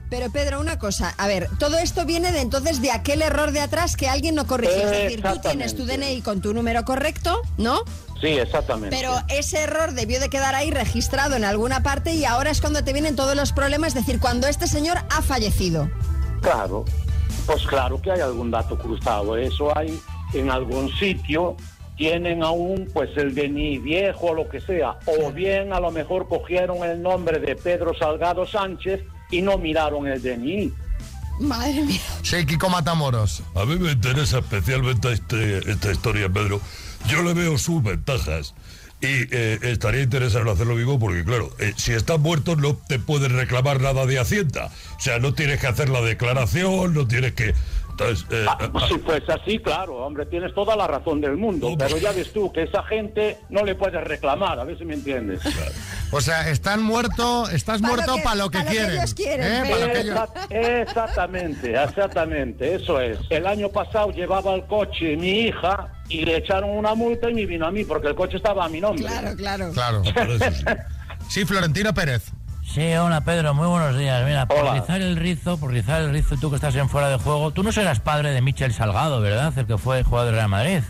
[0.09, 3.59] Pero Pedro, una cosa, a ver, todo esto viene de entonces de aquel error de
[3.59, 4.77] atrás que alguien no corrigió.
[4.77, 7.81] Es decir, tú tienes tu DNI con tu número correcto, ¿no?
[8.21, 8.95] Sí, exactamente.
[8.95, 12.83] Pero ese error debió de quedar ahí registrado en alguna parte y ahora es cuando
[12.83, 15.89] te vienen todos los problemas, es decir, cuando este señor ha fallecido.
[16.41, 16.85] Claro,
[17.45, 19.35] pues claro que hay algún dato cruzado.
[19.37, 19.99] Eso hay
[20.33, 21.57] en algún sitio.
[21.97, 24.97] Tienen aún pues el DNI viejo o lo que sea.
[25.07, 30.07] O bien a lo mejor cogieron el nombre de Pedro Salgado Sánchez y no miraron
[30.07, 30.71] el DNI.
[31.39, 31.99] Madre mía.
[32.23, 33.43] Sí, Kiko Matamoros.
[33.55, 36.61] A mí me interesa especialmente este- esta historia, Pedro.
[37.07, 38.53] Yo le veo sus ventajas.
[38.99, 42.97] Y eh, estaría interesado en hacerlo vivo porque, claro, eh, si estás muerto no te
[42.97, 44.71] puedes reclamar nada de Hacienda.
[44.97, 47.53] O sea, no tienes que hacer la declaración, no tienes que...
[47.99, 51.67] Entonces, eh, Ah, pues, sí, pues así, claro, hombre, tienes toda la razón del mundo.
[51.77, 54.93] Pero ya ves tú que esa gente no le puedes reclamar, a ver si me
[54.93, 55.41] entiendes.
[56.11, 58.99] O sea, están muerto, estás muerto para lo que quieren.
[59.41, 59.61] ¿eh?
[59.69, 60.15] Para lo que ellos-
[60.49, 63.17] Exa- Exactamente, exactamente, eso es.
[63.29, 67.45] El año pasado llevaba el coche mi hija y le echaron una multa y me
[67.45, 69.05] vino a mí porque el coche estaba a mi nombre.
[69.05, 69.71] Claro, claro.
[69.73, 70.03] Claro.
[71.29, 72.31] Sí, Florentino Pérez.
[72.73, 74.23] Sí, hola Pedro, muy buenos días.
[74.25, 74.73] Mira, por Hola.
[74.75, 77.63] rizar el rizo, por rizar el rizo, tú que estás en fuera de juego, tú
[77.63, 79.53] no serás padre de Michel Salgado, ¿verdad?
[79.57, 80.81] El que fue jugador de Real Madrid.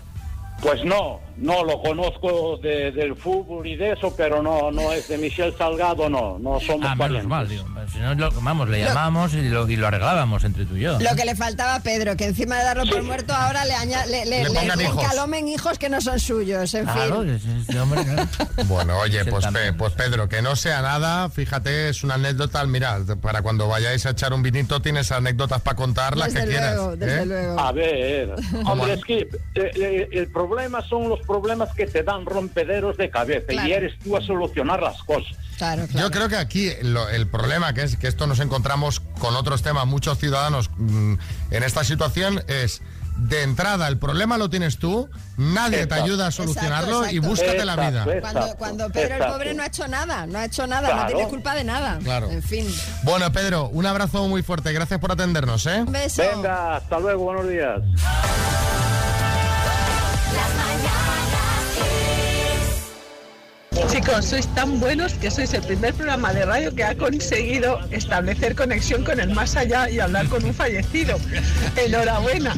[0.62, 5.08] Pues no, no lo conozco de- del fútbol y de eso, pero no, no es
[5.08, 7.28] de Michel Salgado, no, no somos Ah, menos parientes.
[7.28, 7.66] mal, digo.
[7.92, 10.82] Si no, lo, vamos, le Lo- llamamos y lo, y lo arreglábamos entre tú y
[10.82, 11.00] yo.
[11.00, 14.06] Lo que le faltaba a Pedro, que encima de darlo por muerto, ahora le, aña-
[14.08, 15.78] le, le, Le le- hijos.
[15.80, 17.30] que no son suyos, en Claro, fin.
[17.70, 18.28] es- hombre, claro.
[18.68, 19.46] Bueno, oye, pues.
[19.48, 22.66] Pe- pues Pedro, que no sea nada, fíjate, es una anécdota.
[22.66, 26.58] Mira, para cuando vayáis a echar un vinito tienes anécdotas para contar las Desde que
[26.60, 27.00] luego, quieras.
[27.00, 27.26] desde ¿eh?
[27.26, 27.60] luego.
[27.60, 32.26] A ver, hombre, es que eh, eh, el problema son los problemas que te dan
[32.26, 33.68] rompederos de cabeza Claro.
[33.68, 35.34] y eres tú a solucionar las cosas.
[35.58, 39.36] Claro, Yo creo que aquí lo- el problema, que es que esto nos encontramos con
[39.36, 41.16] otros temas, muchos ciudadanos mm,
[41.52, 42.82] en esta situación, es
[43.18, 46.04] de entrada el problema lo tienes tú, nadie te Exacto.
[46.04, 47.30] ayuda a solucionarlo Exacto, y exacto.
[47.30, 48.04] búscate la vida.
[48.04, 50.94] Exacto, Cuando, cuando Pedro el pobre no ha hecho nada, no ha hecho nada, no
[50.94, 51.08] Claro.
[51.16, 51.98] tiene culpa de nada.
[52.04, 52.30] Claro.
[52.30, 52.68] En fin.
[53.02, 55.82] Bueno, Pedro, un abrazo muy fuerte, gracias por atendernos, ¿eh?
[55.82, 56.22] Un beso.
[56.36, 57.82] Venga, hasta luego, buenos días.
[63.92, 68.56] Chicos, sois tan buenos que sois el primer programa de radio que ha conseguido establecer
[68.56, 71.18] conexión con el más allá y hablar con un fallecido.
[71.76, 72.54] Enhorabuena,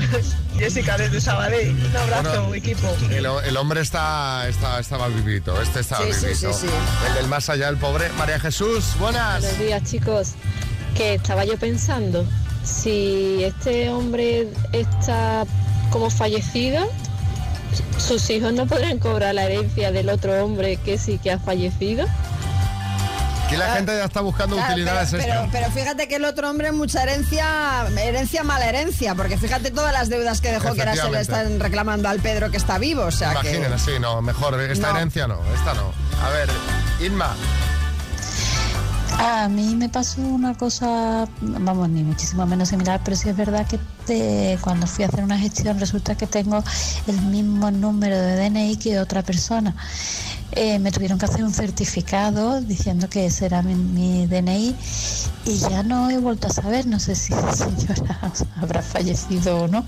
[0.57, 1.69] Jessica desde Sabadell.
[1.75, 2.87] Un abrazo, Bueno, equipo.
[3.11, 6.53] El, el hombre está, está, estaba vivito, este estaba Sí, sí, vivito.
[6.53, 6.73] sí, sí.
[7.09, 8.09] El del más allá, el pobre.
[8.17, 9.41] María Jesús, buenas.
[9.41, 10.29] Buenos días, chicos.
[10.95, 12.25] Que estaba yo pensando,
[12.63, 15.45] si este hombre está
[15.91, 16.89] como fallecido,
[17.97, 22.05] sus hijos no podrán cobrar la herencia del otro hombre que sí que ha fallecido.
[23.45, 26.47] Aquí la gente ya está buscando Claro, utilidades pero, pero, pero fíjate que el otro
[26.51, 30.95] hombre mucha herencia, herencia mala herencia, porque fíjate todas las deudas que dejó que ahora
[30.95, 33.67] se le están reclamando al Pedro que está vivo, o sea que...
[33.79, 34.97] Sí, no, mejor, esta No.
[34.97, 35.91] herencia no, esta no.
[36.23, 36.47] A ver,
[37.03, 37.35] Inma,
[39.21, 43.67] A mí me pasó una cosa, vamos, ni muchísimo menos similar, pero sí es verdad
[43.67, 46.63] que te- cuando fui a hacer una gestión resulta que tengo
[47.05, 49.75] el mismo número de DNI que otra persona.
[50.53, 54.73] Eh, me tuvieron que hacer un certificado diciendo que ese era mi, mi DNI
[55.45, 59.67] y ya no he vuelto a saber, no sé si la señora habrá fallecido o
[59.67, 59.85] no,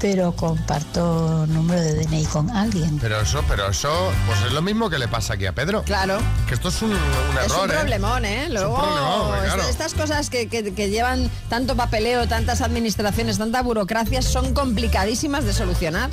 [0.00, 2.98] pero comparto número de DNI con alguien.
[3.00, 5.82] pero eso, pero eso, pues es lo mismo que le pasa aquí a Pedro.
[5.82, 6.18] Claro.
[6.48, 6.96] Que esto es un, un
[7.38, 7.74] Es error, un ¿eh?
[7.78, 8.48] problemón, ¿eh?
[8.50, 9.62] Luego, problemón, hombre, claro.
[9.62, 15.44] est- estas cosas que, que- que llevan tanto papeleo, tantas administraciones, tanta burocracia, son complicadísimas
[15.44, 16.10] de solucionar.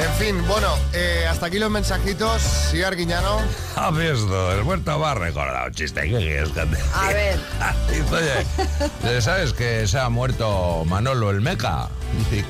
[0.00, 2.42] En fin, bueno, eh, hasta aquí los mensajitos.
[2.70, 3.38] Sí, Arguiñano.
[3.76, 4.52] ¿Ha visto?
[4.52, 6.02] El muerto va a recordar un chiste.
[6.02, 7.38] ¿Qué quieres que te A ver.
[9.22, 11.88] ¿sabes que se ha muerto Manolo el Meca?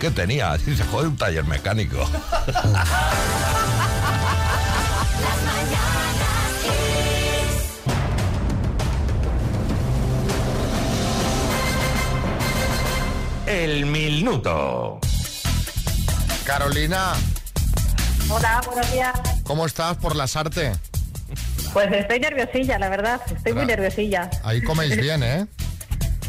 [0.01, 0.57] ¿qué tenía?
[0.57, 1.99] Dice, joder, un taller mecánico.
[13.47, 14.99] El minuto.
[16.45, 17.13] Carolina.
[18.31, 19.13] Hola, buenos días.
[19.45, 20.79] ¿Cómo estás por las artes?
[21.73, 23.21] Pues estoy nerviosilla, la verdad.
[23.35, 24.31] Estoy muy nerviosilla.
[24.43, 25.47] Ahí coméis bien, ¿eh?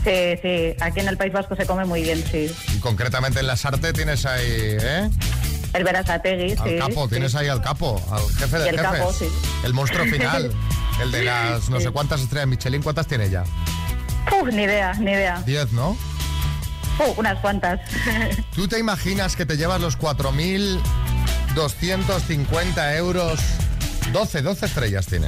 [0.04, 0.76] Sí, sí.
[0.82, 2.54] Aquí en el País Vasco se come muy bien, sí.
[2.76, 5.10] Y concretamente en las artes tienes ahí, ¿eh?
[5.74, 6.78] El Verazategui, Al sí.
[6.78, 7.10] capo, sí.
[7.12, 9.26] tienes ahí al capo, al jefe de Y el capo, sí.
[9.64, 10.52] El monstruo final.
[11.02, 13.44] El de las no sé cuántas estrellas Michelin, ¿cuántas tiene ya?
[14.40, 15.42] Uf, ni idea, ni idea.
[15.44, 15.98] Diez, ¿no?
[17.00, 17.80] Uf, unas cuantas.
[18.56, 23.40] ¿Tú te imaginas que te llevas los 4.250 euros?
[24.12, 25.26] 12, 12 estrellas tiene.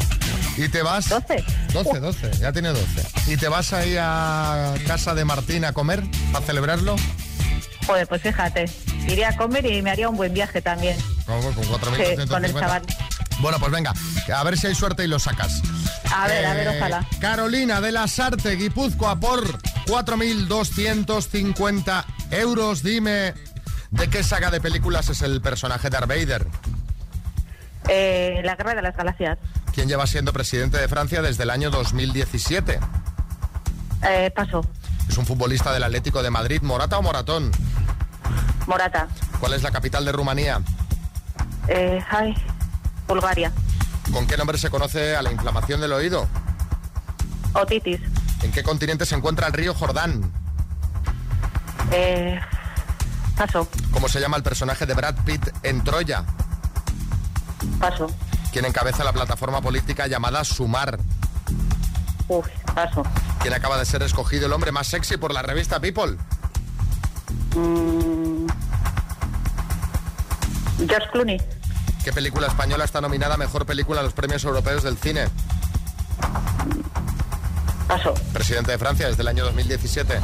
[0.57, 1.09] Y te vas...
[1.09, 1.43] 12.
[1.73, 2.85] 12, 12, ya tiene 12.
[3.27, 6.95] Y te vas ahí a casa de Martín a comer para celebrarlo.
[7.85, 8.65] Joder, pues fíjate.
[9.07, 10.97] Iría a comer y me haría un buen viaje también.
[11.25, 12.27] Con, con Sí, 4.250.
[12.27, 12.81] con el chaval.
[13.39, 13.93] Bueno, pues venga,
[14.33, 15.61] a ver si hay suerte y lo sacas.
[16.11, 17.05] A ver, a ver, Eh, ojalá.
[17.19, 22.81] Carolina de la Sarte, Guipúzcoa, por 4.250 euros.
[22.81, 23.33] Dime,
[23.91, 26.47] ¿de qué saga de películas es el personaje de Darth Vader?
[27.87, 29.37] Eh, la Guerra de las Galaxias.
[29.75, 32.79] ¿Quién lleva siendo presidente de Francia desde el año 2017?
[34.07, 34.65] Eh, paso.
[35.09, 37.51] ¿Es un futbolista del Atlético de Madrid, Morata o Moratón?
[38.67, 39.09] Morata.
[39.41, 40.61] ¿Cuál es la capital de Rumanía?
[41.67, 42.33] Eh, ay,
[43.05, 43.51] Bulgaria.
[44.13, 46.25] ¿Con qué nombre se conoce a la inflamación del oído?
[47.51, 47.99] Otitis.
[48.43, 50.31] ¿En qué continente se encuentra el río Jordán?
[51.91, 52.39] Eh,
[53.35, 53.67] paso.
[53.91, 56.23] ¿Cómo se llama el personaje de Brad Pitt en Troya?
[57.77, 58.07] Paso.
[58.55, 60.97] ¿Quién encabeza la plataforma política llamada Sumar?
[62.29, 63.03] Uf, paso.
[63.41, 66.15] ¿Quién acaba de ser escogido el hombre más sexy por la revista People?
[67.53, 68.47] Mm,
[70.87, 71.41] George Clooney.
[72.05, 75.27] ¿Qué película española está nominada a Mejor Película en los Premios Europeos del Cine?
[77.89, 78.13] Paso.
[78.31, 80.21] Presidente de Francia desde el año 2017.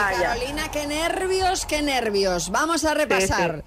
[0.00, 0.28] Vaya.
[0.28, 2.50] Carolina, qué nervios, qué nervios.
[2.50, 3.64] Vamos a repasar.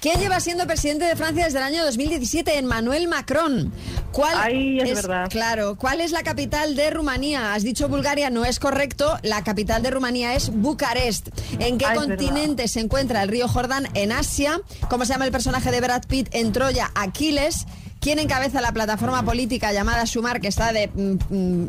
[0.00, 2.56] ¿Quién lleva siendo presidente de Francia desde el año 2017?
[2.56, 3.70] Emmanuel Macron.
[4.12, 5.28] ¿Cuál Ay, es verdad.
[5.28, 7.52] Claro, ¿cuál es la capital de Rumanía?
[7.52, 9.18] Has dicho Bulgaria, no es correcto.
[9.22, 11.28] La capital de Rumanía es Bucarest.
[11.58, 13.88] ¿En qué Ay, continente se encuentra el río Jordán?
[13.92, 14.62] En Asia.
[14.88, 16.90] ¿Cómo se llama el personaje de Brad Pitt en Troya?
[16.94, 17.66] Aquiles.
[18.00, 21.68] ¿Quién encabeza la plataforma política llamada Sumar, que está de mm, mm,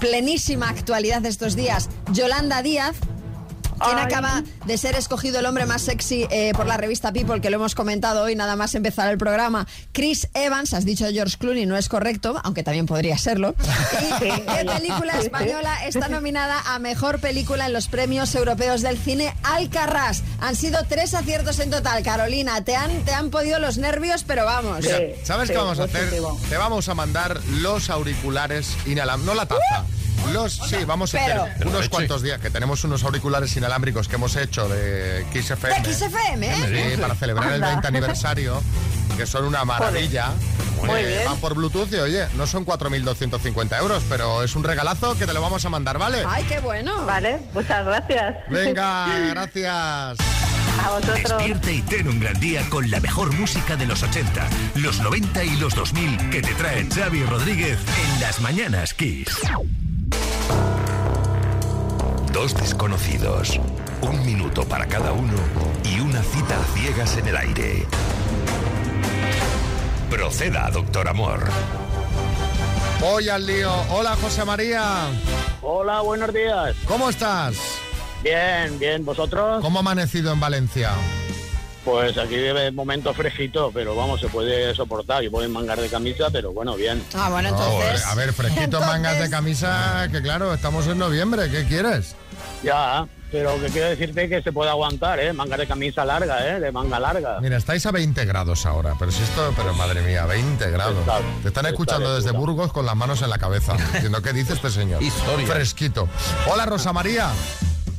[0.00, 1.88] plenísima actualidad estos días?
[2.12, 2.96] Yolanda Díaz.
[3.84, 4.04] ¿Quién Ay.
[4.04, 7.56] acaba de ser escogido el hombre más sexy eh, por la revista People, que lo
[7.56, 9.66] hemos comentado hoy nada más empezar el programa?
[9.92, 13.54] Chris Evans, has dicho George Clooney, no es correcto, aunque también podría serlo.
[14.00, 19.34] ¿Y qué película española está nominada a Mejor Película en los premios europeos del cine
[19.42, 20.22] Alcarrás?
[20.40, 22.62] Han sido tres aciertos en total, Carolina.
[22.64, 24.80] Te han, te han podido los nervios, pero vamos.
[24.82, 26.10] Mira, ¿sabes qué vamos a hacer?
[26.48, 30.03] Te vamos a mandar los auriculares inalámbricos, no la taza.
[30.32, 34.16] Los, sí, vamos a Pero- hacer unos cuantos días que tenemos unos auriculares inalámbricos que
[34.16, 35.74] hemos hecho de Kiss FM.
[35.76, 36.92] De Kiss FM, ¿eh?
[36.94, 37.68] Sí, para celebrar el Anda.
[37.68, 38.62] 20 aniversario,
[39.16, 40.30] que son una maravilla.
[40.82, 41.22] Muy Eh, bien.
[41.26, 45.32] Van por Bluetooth y oye, no son 4.250 euros, pero es un regalazo que te
[45.32, 46.24] lo vamos a mandar, ¿vale?
[46.28, 47.04] Ay, qué bueno.
[47.06, 48.36] Vale, muchas gracias.
[48.50, 50.18] Venga, gracias.
[50.84, 51.16] A vosotros.
[51.22, 55.44] Despierte y ten un gran día con la mejor música de los 80, los 90
[55.44, 59.28] y los 2000 que te trae Xavi Rodríguez en las mañanas Kiss.
[62.34, 63.58] Dos desconocidos,
[64.02, 65.32] un minuto para cada uno
[65.84, 67.86] y una cita a ciegas en el aire.
[70.10, 71.44] Proceda, doctor Amor.
[73.00, 73.72] Voy al lío.
[73.90, 75.06] Hola, José María.
[75.62, 76.74] Hola, buenos días.
[76.86, 77.54] ¿Cómo estás?
[78.22, 79.62] Bien, bien, ¿vosotros?
[79.62, 80.90] ¿Cómo ha amanecido en Valencia?
[81.84, 85.22] Pues aquí de momento fresquito, pero vamos, se puede soportar.
[85.22, 87.02] Yo puedo mangar de camisa, pero bueno, bien.
[87.14, 88.06] Ah, bueno, No, entonces.
[88.06, 92.16] a ver, fresquito mangas de camisa, que claro, estamos en noviembre, ¿qué quieres?
[92.64, 95.32] Ya, pero que quiero decirte que se puede aguantar, ¿eh?
[95.32, 96.60] Mangas de camisa larga, ¿eh?
[96.60, 97.38] De manga larga.
[97.40, 100.98] Mira, estáis a 20 grados ahora, pero si esto, pero madre mía, 20 grados.
[100.98, 102.30] Está- Te están está escuchando de desde.
[102.32, 105.02] Burgos con las manos en la cabeza, diciendo, ¿qué dice este señor?
[105.02, 105.46] Historia.
[105.46, 106.08] Fresquito.
[106.50, 107.30] Hola, Rosa María.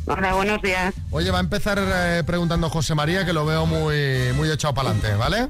[0.07, 0.93] Hola, buenos días.
[1.11, 4.89] Oye, va a empezar eh, preguntando José María, que lo veo muy, muy echado para
[4.91, 5.47] adelante, ¿vale?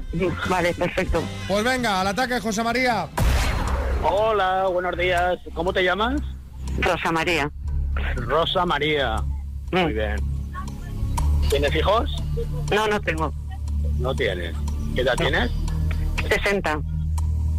[0.48, 1.22] Vale, perfecto.
[1.46, 3.06] Pues venga, al ataque, José María.
[4.02, 5.38] Hola, buenos días.
[5.54, 6.20] ¿Cómo te llamas?
[6.80, 7.50] Rosa María.
[8.16, 9.16] Rosa María.
[9.72, 9.78] Mm.
[9.78, 10.16] Muy bien.
[11.50, 12.10] ¿Tienes hijos?
[12.74, 13.32] No, no tengo.
[13.98, 14.54] No tienes.
[14.94, 15.50] ¿Qué edad tienes?
[16.28, 16.80] 60.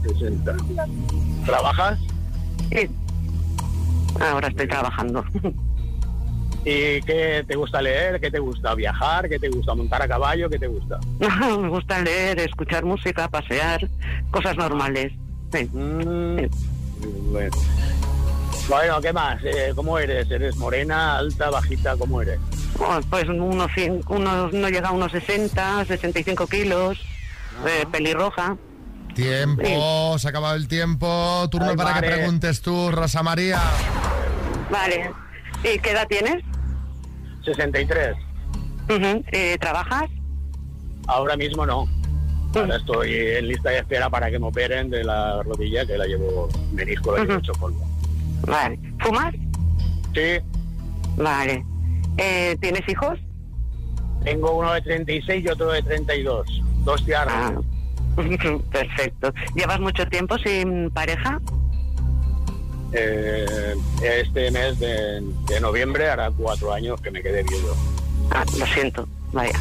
[0.03, 0.55] 60.
[1.45, 1.99] ¿Trabajas?
[2.71, 2.89] Sí.
[4.19, 5.23] Ahora estoy trabajando.
[6.65, 8.19] ¿Y qué te gusta leer?
[8.19, 9.29] ¿Qué te gusta viajar?
[9.29, 10.49] ¿Qué te gusta montar a caballo?
[10.49, 10.99] ¿Qué te gusta?
[11.19, 13.87] Me gusta leer, escuchar música, pasear,
[14.31, 15.13] cosas normales.
[15.53, 15.63] Sí.
[15.71, 16.37] Mm,
[17.31, 17.55] bueno.
[18.67, 19.41] Bueno, ¿qué más?
[19.43, 20.29] Eh, ¿Cómo eres?
[20.29, 21.95] ¿Eres morena, alta, bajita?
[21.95, 22.39] ¿Cómo eres?
[22.79, 23.71] Oh, Pues unos,
[24.09, 26.99] unos no llega a unos 60, 65 kilos,
[27.65, 28.57] eh, pelirroja.
[29.15, 31.47] Tiempo, se ha acabado el tiempo.
[31.49, 33.59] Turno Ay, para que preguntes tú, Rosa María.
[34.69, 35.11] Vale.
[35.63, 36.43] ¿Y qué edad tienes?
[37.45, 38.15] 63.
[38.89, 39.23] Ujú.
[39.31, 40.05] Eh, ¿Trabajas?
[41.07, 41.87] Ahora mismo no.
[42.53, 46.05] Ahora estoy en lista de espera para que me operen de la rodilla, que la
[46.05, 47.86] llevo menisco, la llevo hecho polvo.
[48.45, 48.79] Vale.
[48.99, 49.33] ¿Fumas?
[50.13, 50.39] Sí.
[51.17, 51.65] Vale.
[52.17, 53.19] Eh, ¿Tienes hijos?
[54.23, 56.61] Tengo uno de 36 y otro de 32.
[56.83, 57.65] Dos diarros.
[58.71, 59.33] Perfecto.
[59.55, 61.39] ¿Llevas mucho tiempo sin pareja?
[62.93, 67.75] Eh, este mes de, de noviembre hará cuatro años que me quedé viudo.
[68.31, 69.07] Ah, lo siento.
[69.33, 69.59] Vaya.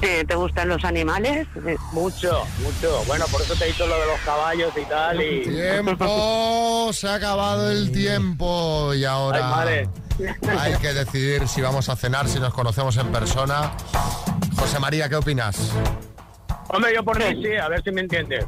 [0.00, 1.46] ¿Te gustan los animales?
[1.66, 3.02] Eh, Mucho, mucho.
[3.06, 5.22] Bueno, por eso te he dicho lo de los caballos y tal.
[5.22, 5.42] Y...
[5.42, 11.96] Tiempo, se ha acabado el tiempo y ahora Ay, hay que decidir si vamos a
[11.96, 13.72] cenar, si nos conocemos en persona.
[14.56, 15.72] José María, ¿qué opinas?
[16.68, 18.44] Hombre, yo por mí sí, a ver si me entiendes.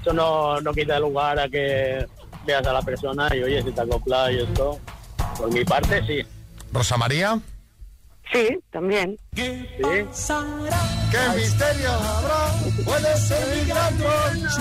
[0.00, 2.06] Eso no, no quita lugar a que
[2.46, 4.78] veas a la persona y oye, si te acopla y esto.
[5.36, 6.22] Por mi parte, sí.
[6.72, 7.38] Rosa María.
[8.32, 9.16] Sí, también.
[9.36, 9.66] ¿Sí?
[9.76, 12.52] ¿Qué misterio habrá?
[12.84, 14.60] Puede ser mi gran noche.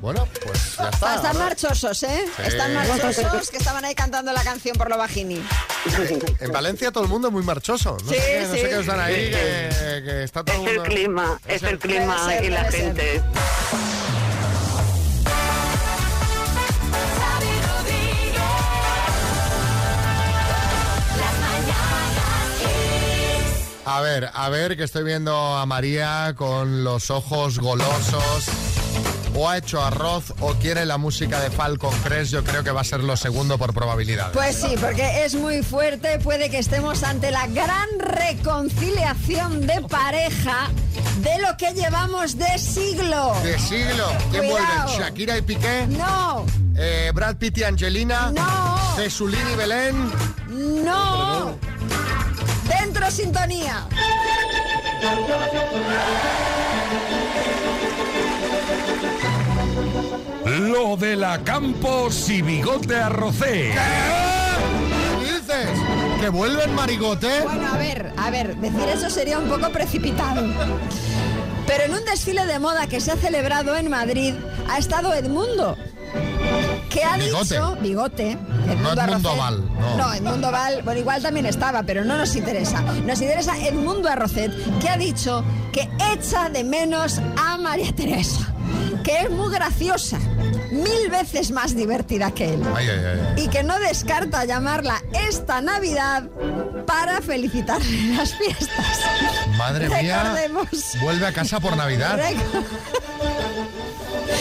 [0.00, 1.14] Bueno, pues ya está.
[1.14, 2.24] Están marchosos, ¿eh?
[2.36, 2.42] Sí.
[2.46, 5.42] Están marchosos que estaban ahí cantando la canción por lo bajini.
[6.40, 7.96] En Valencia todo el mundo es muy marchoso.
[8.04, 8.68] No Sí, sé qué, no sé sí.
[8.68, 9.30] qué os dan ahí, Sí.
[9.32, 13.22] que, que está todo Es el mundo- clima, es el clima y la ser.
[23.90, 28.44] A ver, a ver, que estoy viendo a María con los ojos golosos.
[29.34, 32.32] O ha hecho arroz o quiere la música de Falcon Crest.
[32.32, 34.32] Yo creo que va a ser lo segundo por probabilidad.
[34.32, 36.18] Pues sí, porque es muy fuerte.
[36.18, 40.68] Puede que estemos ante la gran reconciliación de pareja
[41.22, 43.34] de lo que llevamos de siglo.
[43.42, 44.08] De siglo.
[44.30, 44.82] ¿Quién Cuidado.
[44.84, 44.98] vuelven?
[45.00, 45.86] ¿Shakira y Piqué?
[45.88, 46.44] No,
[46.80, 48.30] Eh, ¿Brad Pitt y Angelina?
[48.32, 48.78] No.
[48.96, 50.12] ¿Jesulín y Belén?
[50.84, 51.27] no.
[53.10, 53.86] Sintonía.
[60.44, 63.72] Lo de la Campos y Bigote Arrocé.
[65.20, 65.68] ¿Qué dices?
[66.20, 67.42] ¿Que vuelven marigote?
[67.42, 70.46] Bueno, a ver, a ver, decir eso sería un poco precipitado.
[71.66, 74.34] Pero en un desfile de moda que se ha celebrado en Madrid
[74.68, 75.76] ha estado Edmundo.
[76.90, 77.54] Que ha Bigote.
[77.54, 78.38] dicho Bigote.
[78.82, 79.36] No Edmundo.
[79.36, 79.96] Val, no.
[79.96, 82.80] No, Edmundo Val, bueno, igual también estaba, pero no nos interesa.
[82.80, 88.52] Nos interesa Edmundo Arrocet, que ha dicho que echa de menos a María Teresa,
[89.04, 90.18] que es muy graciosa,
[90.70, 92.62] mil veces más divertida que él.
[92.74, 93.00] Ay, ay,
[93.36, 93.44] ay.
[93.44, 96.24] Y que no descarta llamarla esta Navidad
[96.86, 98.86] para felicitarle las fiestas.
[99.58, 100.22] Madre mía.
[100.22, 100.68] Recordemos.
[101.02, 102.18] Vuelve a casa por Navidad.
[102.18, 102.64] Reco-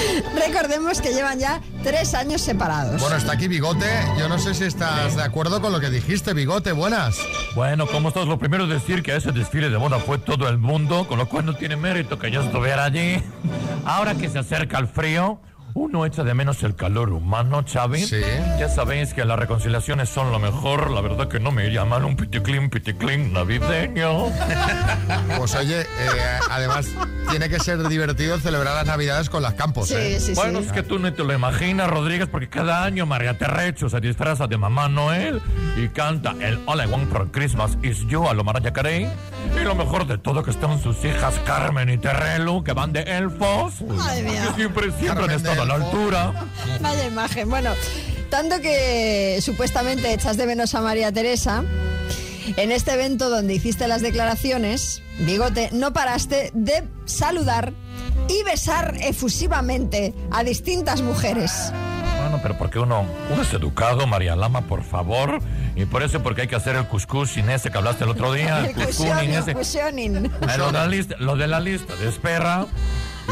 [0.35, 3.01] Recordemos que llevan ya tres años separados.
[3.01, 3.85] Bueno, está aquí Bigote.
[4.17, 6.71] Yo no sé si estás de acuerdo con lo que dijiste, Bigote.
[6.71, 7.17] Buenas.
[7.55, 8.27] Bueno, ¿cómo estás?
[8.27, 11.27] Lo primero es decir que ese desfile de moda fue todo el mundo, con lo
[11.27, 13.21] cual no tiene mérito que yo estuviera allí.
[13.85, 15.39] Ahora que se acerca el frío,
[15.77, 18.01] uno echa de menos el calor humano, Xavi.
[18.01, 18.21] Sí.
[18.59, 20.89] Ya sabéis que las reconciliaciones son lo mejor.
[20.89, 24.25] La verdad que no me iría mal un piticlin, piticlin navideño.
[25.37, 25.85] Pues oye, eh,
[26.49, 26.87] además
[27.29, 29.91] tiene que ser divertido celebrar las Navidades con las campos.
[29.91, 30.17] ¿eh?
[30.35, 33.99] bueno, es que tú no te lo imaginas, Rodríguez, porque cada año María Terrecho se
[33.99, 35.41] disfraza de Mamá Noel
[35.77, 39.07] y canta el All I Want for Christmas is You a lo Mariah Carey.
[39.59, 43.01] Y lo mejor de todo que están sus hijas Carmen y Terrelu, que van de
[43.01, 43.81] elfos.
[43.81, 44.47] Madre mía.
[44.47, 46.33] Que siempre, siempre Carmen han estado a la altura.
[46.81, 47.49] Vaya imagen.
[47.49, 47.71] Bueno,
[48.29, 51.63] tanto que supuestamente echas de menos a María Teresa.
[52.55, 57.73] En este evento donde hiciste las declaraciones, Bigote, no paraste de saludar
[58.29, 61.73] y besar efusivamente a distintas mujeres.
[62.41, 65.39] Pero porque uno, uno es educado, María Lama, por favor.
[65.75, 68.33] Y por eso porque hay que hacer el cuscús sin ese que hablaste el otro
[68.33, 68.59] día.
[68.59, 69.53] El El cuscús sin ese.
[70.57, 72.65] Lo de, la lista, lo de la lista de espera.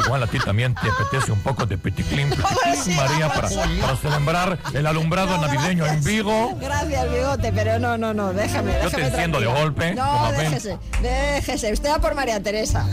[0.03, 4.59] Igual a ti también te apetece un poco de piticlin, piticlin, María, para, para celebrar
[4.73, 6.53] el alumbrado navideño en Vigo.
[6.59, 11.71] Gracias, Bigote, pero no, no, no, déjame, Yo te enciendo de golpe, No, déjese, déjese.
[11.71, 12.85] Usted va por María Teresa.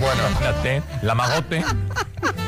[0.00, 1.64] Bueno, Imagínate, la magote.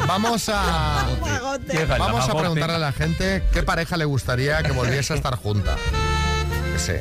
[0.07, 1.85] vamos a Magote.
[1.87, 5.77] Vamos a preguntarle a la gente qué pareja le gustaría que volviese a estar junta.
[6.77, 6.93] Sí.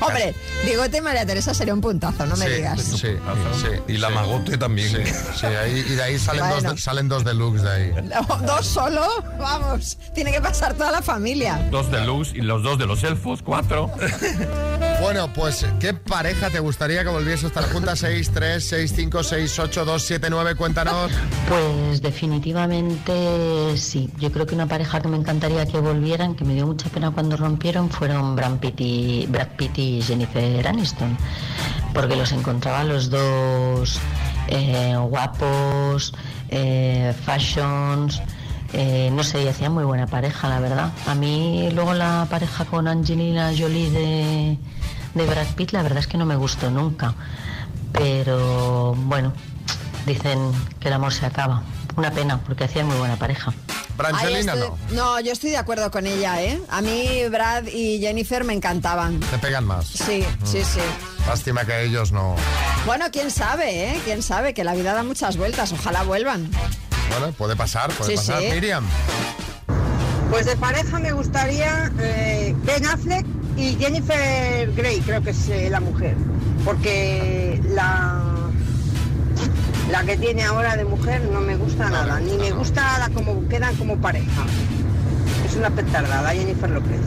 [0.00, 0.34] Hombre,
[0.64, 2.80] Digote y María Teresa sería un puntazo, no me Sí, digas.
[2.80, 3.68] Sí, sí.
[3.88, 4.88] Y la magote también.
[4.88, 5.02] Sí,
[5.40, 7.92] sí, ahí- y de ahí salen, dos, de- salen dos deluxe de ahí.
[8.04, 9.04] No, ¿Dos solo?
[9.36, 11.58] Vamos, tiene que pasar toda la familia.
[11.72, 13.90] Dos de luz y los dos de los elfos, cuatro.
[15.00, 17.98] Bueno, pues, ¿qué pareja te gustaría que volviese a estar juntas?
[17.98, 21.10] 6, 3, 6, 5, 6, 8, 2, 7, 9, cuéntanos.
[21.48, 24.10] Pues definitivamente sí.
[24.18, 27.10] Yo creo que una pareja que me encantaría que volvieran, que me dio mucha pena
[27.10, 31.16] cuando rompieron, fueron Brad Pitt y, Brad Pitt y Jennifer Aniston.
[31.92, 34.00] Porque los encontraba los dos
[34.48, 36.14] eh, guapos,
[36.48, 38.22] eh, fashions,
[38.72, 40.90] eh, no sé, y hacían muy buena pareja, la verdad.
[41.06, 44.58] A mí luego la pareja con Angelina Jolie de,
[45.14, 47.14] de Brad Pitt, la verdad es que no me gustó nunca.
[47.92, 49.32] Pero bueno,
[50.06, 50.38] dicen
[50.80, 51.62] que el amor se acaba.
[51.96, 53.54] Una pena, porque hacían muy buena pareja.
[54.12, 56.60] Ahí estoy- no, yo estoy de acuerdo con ella, ¿eh?
[56.68, 59.18] A mí Brad y Jennifer me encantaban.
[59.20, 59.86] Te pegan más.
[59.86, 60.80] Sí, sí, sí.
[61.26, 62.36] Lástima que ellos no.
[62.84, 64.00] Bueno, quién sabe, ¿eh?
[64.04, 65.72] Quién sabe, que la vida da muchas vueltas.
[65.72, 66.50] Ojalá vuelvan.
[67.18, 68.40] Bueno, puede pasar, puede Sí, pasar.
[68.42, 68.48] sí.
[68.52, 68.84] Miriam.
[70.30, 73.24] Pues de pareja me gustaría eh, Ben Affleck
[73.56, 76.14] y Jennifer Grey, creo que es eh, la mujer.
[76.64, 78.20] Porque la,
[79.90, 83.48] la que tiene ahora de mujer no me gusta nada, ni me gusta la como
[83.48, 84.42] quedan como pareja.
[85.48, 87.00] Es una petardada, Jennifer López.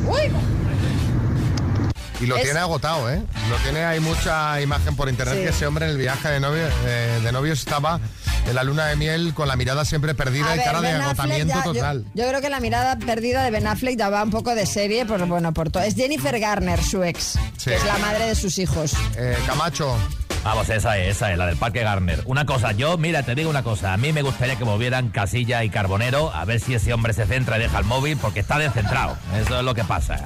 [2.22, 3.22] Y lo Es- tiene agotado, ¿eh?
[3.49, 5.43] Lo tiene, hay mucha imagen por internet Sí.
[5.43, 7.99] que ese hombre en el viaje de, novio, eh, de novios estaba
[8.47, 10.88] en la luna de miel con la mirada siempre perdida A y ver, cara de
[10.89, 12.05] Affleck agotamiento ya- total.
[12.13, 15.05] Yo, creo que la mirada perdida de Ben Affleck ya va un poco de serie,
[15.05, 15.84] por bueno, por todo.
[15.84, 17.70] Es Jennifer Garner, su ex, Sí.
[17.70, 18.93] que es la madre de sus hijos.
[19.15, 19.95] Eh, Camacho.
[20.43, 22.21] Vamos, esa es, esa es, la del Parque Garner.
[22.25, 23.93] Una cosa, yo, mira, te digo una cosa.
[23.93, 27.25] A mí me gustaría que volvieran Casilla y Carbonero, a ver si ese hombre se
[27.25, 29.17] centra y deja el móvil, porque está descentrado.
[29.35, 30.17] Eso es lo que pasa,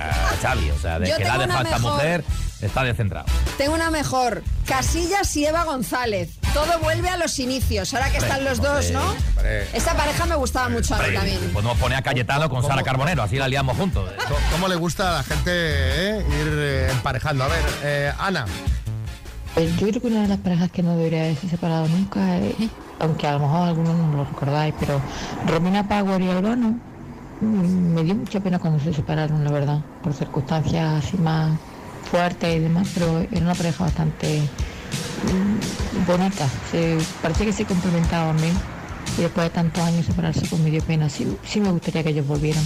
[0.42, 0.70] Xavi.
[0.70, 1.94] O sea, de Yo que la dejado esta mejor.
[1.94, 2.24] mujer,
[2.62, 3.26] está descentrado.
[3.58, 4.44] Tengo una mejor.
[4.68, 6.30] Casillas y Eva González.
[6.54, 7.94] Todo vuelve a los inicios.
[7.94, 9.02] Ahora que están los dos, ¿no?
[9.74, 11.40] Esta pareja me gustaba mucho a mí también.
[11.52, 14.10] Podemos poner a Cayetano con Sara Carbonero, así la liamos juntos.
[14.28, 17.44] ¿Cómo, cómo le gusta a la gente eh, ir eh, emparejando?
[17.44, 18.46] A ver, eh, Ana.
[19.54, 22.56] Pues yo creo que una de las parejas que no debería haberse separado nunca, es,
[23.00, 25.00] aunque a lo mejor algunos no lo recordáis, pero
[25.48, 26.80] Romina Power y Albano
[27.40, 31.52] mm, me dio mucha pena cuando se separaron, la verdad, por circunstancias así más
[32.10, 36.48] fuertes y demás, pero era una pareja bastante mm, bonita.
[36.72, 38.54] Se, parecía que se complementaban bien
[39.20, 41.10] y después de tantos años separarse, pues me dio pena.
[41.10, 42.64] Sí, sí me gustaría que ellos volvieran.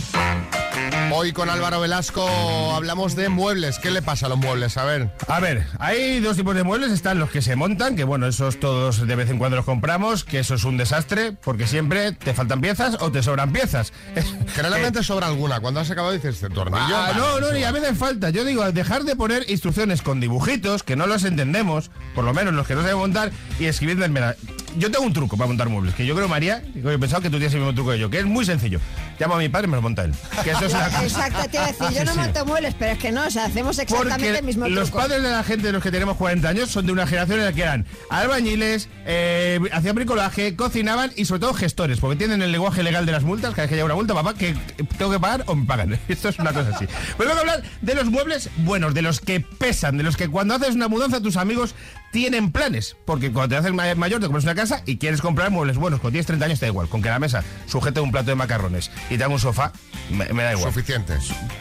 [1.14, 2.28] Hoy con Álvaro Velasco
[2.76, 3.80] hablamos de muebles.
[3.80, 4.78] ¿Qué le pasa a los muebles?
[4.78, 5.10] A ver.
[5.28, 6.92] A ver, hay dos tipos de muebles.
[6.92, 10.24] Están los que se montan, que bueno, esos todos de vez en cuando los compramos,
[10.24, 13.94] que eso es un desastre, porque siempre te faltan piezas o te sobran piezas.
[14.56, 15.60] Generalmente sobra alguna.
[15.60, 16.84] Cuando has acabado dices, "Este tornillo.
[16.96, 17.80] Ah, vale, no, no, y a vale".
[17.82, 18.30] veces falta.
[18.30, 22.54] Yo digo, dejar de poner instrucciones con dibujitos, que no los entendemos, por lo menos
[22.54, 23.66] los que no saben montar, y
[24.10, 24.36] mira,
[24.78, 27.38] Yo tengo un truco para montar muebles, que yo creo, María, he pensado que tú
[27.38, 28.80] tienes el mismo truco que yo, que es muy sencillo.
[29.20, 30.14] Llamo a mi padre y me lo monta él.
[30.44, 31.04] Que eso es una cosa.
[31.04, 33.46] Exacto, te iba a decir, yo no monto muebles, pero es que no, o sea,
[33.46, 35.00] hacemos exactamente Porque el mismo los truco.
[35.00, 37.46] padres de la gente de los que tenemos 40 años son de una generación en
[37.46, 42.52] la que eran albañiles, eh, hacían bricolaje, cocinaban y sobre todo gestores, porque tienen el
[42.52, 44.56] lenguaje legal de las multas, cada vez que haya una multa, papá, que
[44.98, 46.00] tengo que pagar o me pagan.
[46.08, 46.86] Esto es una cosa así.
[47.16, 50.28] Pues vamos a hablar de los muebles buenos, de los que pesan, de los que
[50.30, 51.74] cuando haces una mudanza tus amigos
[52.12, 55.52] tienen planes, porque cuando te haces ma- mayor te compras una casa y quieres comprar
[55.52, 58.12] muebles buenos, cuando tienes 30 años te da igual, con que la mesa sujete un
[58.12, 59.72] plato de macarrones y te haga un sofá,
[60.10, 60.74] me, me da igual.
[60.74, 61.14] Suficiente.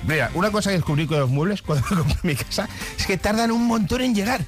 [0.07, 2.68] Mira, una cosa que descubrí con los muebles cuando me compré mi casa
[2.99, 4.40] es que tardan un montón en llegar.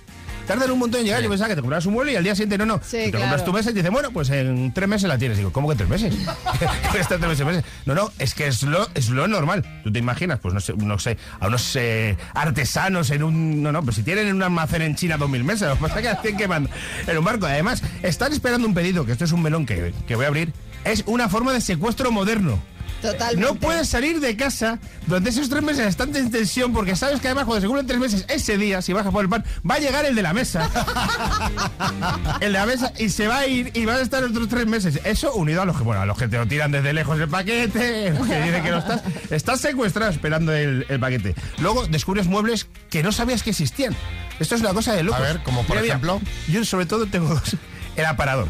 [0.48, 1.22] Tardan un montón en llegar.
[1.22, 2.80] Yo pensaba que te comprabas un mueble y al día siguiente no, no.
[2.80, 3.18] te claro.
[3.18, 5.36] compras tu mesa y te dicen, bueno, pues en tres meses la tienes.
[5.36, 6.14] Digo, ¿cómo que tres meses?
[6.92, 7.64] ¿Qué está tres meses, meses?
[7.84, 9.62] No, no, es que es lo, es lo normal.
[9.84, 10.38] ¿Tú te imaginas?
[10.40, 13.62] Pues no sé, no sé a unos eh, artesanos en un.
[13.62, 15.82] No, no, pues si tienen en un almacén en China dos mil meses, lo que
[15.82, 16.72] pasa es que las tienen que mandar
[17.06, 17.44] en un barco.
[17.44, 20.54] Además, están esperando un pedido, que esto es un melón que, que voy a abrir.
[20.84, 22.58] Es una forma de secuestro moderno.
[23.02, 23.40] Totalmente.
[23.40, 27.28] No puedes salir de casa durante esos tres meses estás en tensión porque sabes que
[27.28, 29.78] además cuando se cumplen tres meses, ese día, si bajas por el pan, va a
[29.78, 30.68] llegar el de la mesa.
[32.40, 34.66] el de la mesa y se va a ir y van a estar otros tres
[34.66, 35.00] meses.
[35.04, 37.28] Eso unido a los que, bueno, a los que te lo tiran desde lejos el
[37.28, 39.02] paquete, los que dicen que no estás.
[39.30, 41.34] Estás secuestrado esperando el, el paquete.
[41.60, 43.94] Luego descubres muebles que no sabías que existían.
[44.38, 45.20] Esto es una cosa de locos.
[45.20, 46.20] A ver, como por ejemplo.
[46.48, 47.56] yo sobre todo tengo dos.
[47.96, 48.48] El aparador.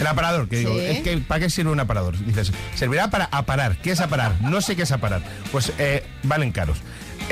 [0.00, 0.80] El aparador, que digo, Sí.
[0.86, 2.16] es que ¿para qué sirve un aparador?
[2.24, 3.76] Dices, servirá para aparar.
[3.82, 4.40] ¿Qué es aparar?
[4.40, 5.22] No sé qué es aparar.
[5.52, 6.78] Pues eh, valen caros.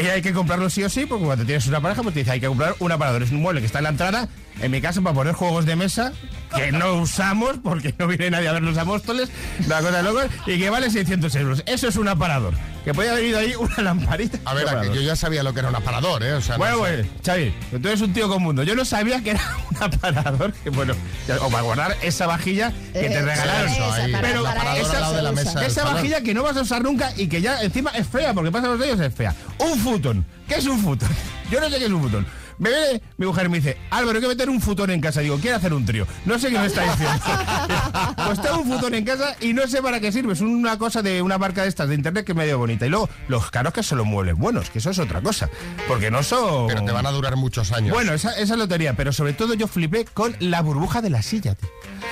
[0.00, 2.30] Y hay que comprarlo sí o sí, porque cuando tienes una pareja, pues te dice,
[2.30, 3.22] hay que comprar un aparador.
[3.22, 4.28] Es un mueble que está en la entrada,
[4.60, 6.12] en mi casa, para poner juegos de mesa,
[6.54, 9.28] que no usamos, porque no viene nadie a ver los apóstoles,
[9.66, 11.62] una cosa de locos, y que vale 600 euros.
[11.66, 12.54] Eso es un aparador.
[12.85, 14.39] Que podía haber ido ahí una lamparita.
[14.45, 16.33] A ver, a que yo ya sabía lo que era un aparador, ¿eh?
[16.35, 16.81] O sea, no Bueno, sé.
[16.81, 18.62] bueno, Xavi, tú eres un tío con mundo.
[18.62, 20.95] Yo no sabía que era un aparador que, bueno,
[21.43, 23.68] o para guardar esa vajilla que Eh, te regalaron.
[23.72, 27.12] eso, ahí, pero para- esa, de la mesa vajilla que no vas a usar nunca
[27.16, 29.35] y que ya encima es fea, porque pasa los años es fea.
[29.59, 30.24] Un futón.
[30.49, 31.09] ¿Qué es un futón?
[31.51, 32.26] Yo no sé qué es un futón.
[32.59, 35.20] Me viene mi mujer me dice, Álvaro, hay que meter un futón en casa.
[35.20, 36.06] Digo, quiere hacer un trío.
[36.24, 37.20] No sé qué me está diciendo.
[38.26, 40.32] pues tengo un futón en casa y no sé para qué sirve.
[40.32, 42.86] Es una cosa de una marca de estas de internet que es medio bonita.
[42.86, 45.48] Y luego, los caros que son los muebles buenos, que eso es otra cosa.
[45.88, 46.68] Porque no son.
[46.68, 47.92] Pero te van a durar muchos años.
[47.92, 51.54] Bueno, esa, esa lotería, pero sobre todo yo flipé con la burbuja de la silla,
[51.54, 51.68] tío.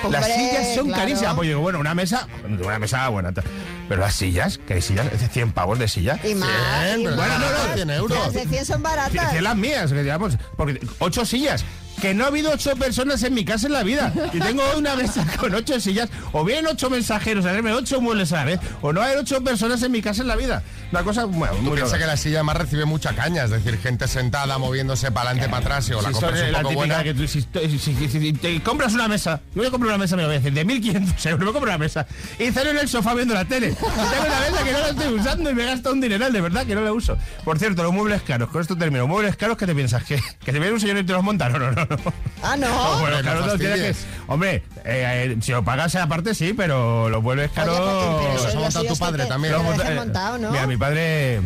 [0.09, 1.03] las sillas son claro.
[1.03, 1.35] carísimas.
[1.35, 3.31] Pues digo, bueno, una mesa, una mesa buena.
[3.87, 6.19] Pero las sillas, que hay sillas, es de 100 pavos de silla.
[6.23, 6.49] Y más.
[6.97, 7.39] y bueno, más.
[7.39, 8.19] no, no, 100 euros.
[8.19, 9.33] Las de 100 son baratas.
[9.33, 11.65] Que las mías, que digamos, porque ocho sillas.
[12.01, 14.13] Que no ha habido ocho personas en mi casa en la vida.
[14.33, 16.09] Y tengo una mesa con ocho sillas.
[16.31, 18.59] O bien ocho mensajeros a verme ocho muebles a la vez.
[18.81, 20.61] O no hay ocho personas en mi casa en la vida.
[20.91, 21.99] Una cosa, bueno, Tú muy piensas loca.
[21.99, 25.61] que la silla además recibe mucha caña, es decir, gente sentada moviéndose para adelante, para
[25.65, 27.03] atrás, o la Si compras un la poco típica buena.
[27.03, 30.15] que tú, si, si- si- si te compras una mesa, voy a comprar una mesa,
[30.15, 32.05] me voy a decir, de 1.500 euros, me compro una mesa
[32.39, 33.71] y ceno en el sofá viendo la tele.
[33.71, 36.65] Tengo una mesa que no la estoy usando y me gasto un dineral, de verdad
[36.65, 37.17] que no la uso.
[37.43, 39.07] Por cierto, los muebles caros, con esto termino.
[39.07, 40.03] Muebles caros, ¿qué te piensas?
[40.05, 41.49] ¿Que, que te viene un señor y te los monta?
[41.49, 41.86] No, no, no.
[41.89, 41.97] No.
[42.43, 42.67] Ah, no.
[42.67, 43.95] No, bueno, no claro, no, que,
[44.27, 47.75] hombre, eh, eh, si lo pagas aparte sí, pero los muebles caros...
[47.77, 49.53] pero Los ha montado tu padre también.
[49.55, 50.51] monta- eh, montado, ¿no?
[50.51, 51.41] Mira, mi padre...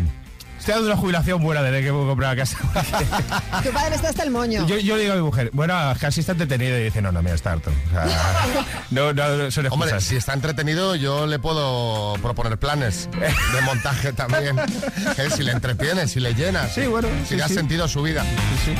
[0.61, 2.55] Estoy dando una jubilación buena desde que hemos comprado la casa.
[3.63, 4.67] Tu padre está hasta el moño.
[4.67, 7.23] Yo, yo le digo a mi mujer, bueno, casi está entretenido y dice, no, no,
[7.23, 7.71] mira, está harto.
[7.71, 8.05] O sea,
[8.91, 10.03] no, no, no, son Hombre, excusas.
[10.03, 14.55] si está entretenido, yo le puedo proponer planes de montaje también.
[15.17, 16.73] Eh, Si le entretienes, si le llenas.
[16.75, 17.55] Sí, bueno, Si sí, le has sí.
[17.55, 18.23] sentido su vida.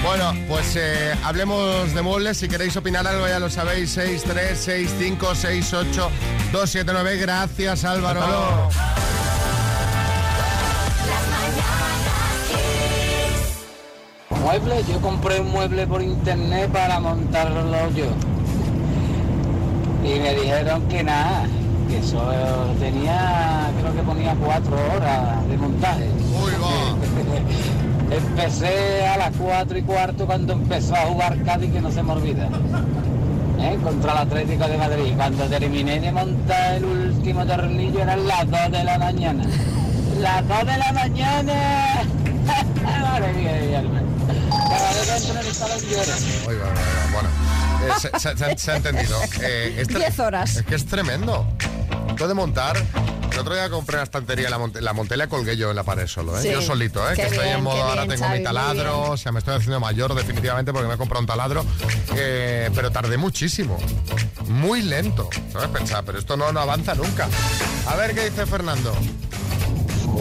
[0.04, 2.38] Bueno, pues eh, hablemos de muebles.
[2.38, 3.92] Si queréis opinar algo, ya lo sabéis.
[3.92, 6.12] 6, 3, 6, 5, 6, 8,
[6.52, 7.18] 2, 7, 9.
[7.18, 8.70] Gracias, Álvaro.
[14.44, 18.06] Muebles, yo compré un mueble por internet para montarlo yo.
[20.04, 21.44] Y me dijeron que nada,
[21.88, 22.22] que eso
[22.80, 26.10] tenía, creo que ponía cuatro horas de montaje.
[26.44, 26.52] Uy.
[28.12, 32.12] Empecé a las cuatro y cuarto cuando empezó a jugar Cádiz, que no se me
[32.12, 32.50] olvida.
[33.62, 33.78] ¿eh?
[33.82, 35.14] Contra el Atlético de Madrid.
[35.16, 39.44] Cuando terminé de montar el último tornillo eran las dos de la mañana.
[40.20, 41.54] Las dos de la mañana.
[42.46, 44.02] Madre mía de mi alma.
[44.70, 46.14] Cada vez que entro en el salón lloro.
[46.48, 47.12] Uy, va, va, va.
[47.14, 47.30] Bueno,
[47.86, 49.20] eh, se, se- se- se ha entendido.
[49.42, 50.56] Eh, es tre- 10 horas.
[50.58, 51.48] Es que es tremendo.
[52.10, 52.78] Esto de montar.
[53.32, 55.76] El otro día compré una estantería, la monté, la monté y la colgué yo en
[55.78, 56.42] la pared solo, ¿eh?
[56.42, 56.52] Sí.
[56.52, 57.14] Yo solito, ¿eh?
[57.16, 59.12] Qué que estoy bien, en modo ahora bien, tengo Xavi, mi taladro, bien.
[59.14, 61.66] o sea, me estoy haciendo mayor definitivamente porque me he comprado un taladro,
[62.16, 63.78] eh, pero tardé muchísimo.
[64.48, 65.30] Muy lento.
[65.54, 65.70] ¿Sabes?
[65.70, 67.30] Pensaba, pero esto no, no avanza nunca.
[67.88, 68.94] A ver qué dice Fernando.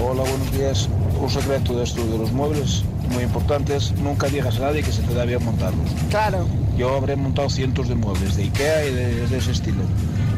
[0.02, 0.88] Hola, buenos días.
[1.20, 5.02] Un secreto de esto de los muebles, muy importantes, nunca digas a nadie que se
[5.02, 5.86] te da bien montarlos.
[6.08, 6.46] Claro.
[6.78, 9.82] Yo habré montado cientos de muebles de Ikea y de, de ese estilo.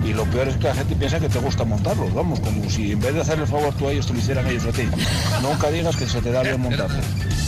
[0.04, 2.90] Y lo peor es que la gente piensa que te gusta montarlos, vamos, como si
[2.90, 4.82] en vez de hacer el favor tú a ellos, te lo hicieran ellos a ti.
[5.40, 7.04] Nunca digas que se te da bien montarlos.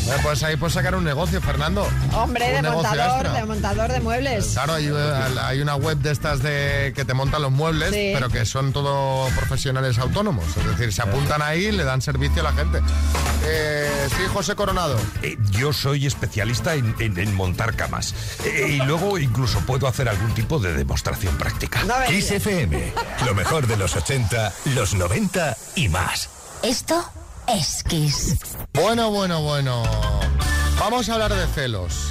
[0.06, 1.88] Bueno, pues ahí puedes sacar un negocio, Fernando.
[2.12, 3.32] Hombre, de Un montador, extra.
[3.40, 4.48] de montador de muebles.
[4.52, 8.10] Claro, hay, eh, hay una web de estas de que te montan los muebles, Sí.
[8.12, 10.44] pero que son todo profesionales autónomos.
[10.58, 12.80] Es decir, se apuntan ahí y le dan servicio a la gente.
[13.46, 14.98] Eh, sí, José Coronado.
[15.22, 18.14] Eh, yo soy especialista en, en- en montar camas.
[18.44, 21.82] Eh, y luego incluso puedo hacer algún tipo de demostración práctica.
[21.84, 22.46] No me Kiss digas.
[22.46, 22.92] FM,
[23.24, 26.28] lo mejor de los 80, los 90 y más.
[26.62, 27.04] Esto
[27.48, 28.36] es Kiss.
[28.72, 29.82] Bueno, bueno, bueno.
[30.78, 32.10] Vamos a hablar de celos.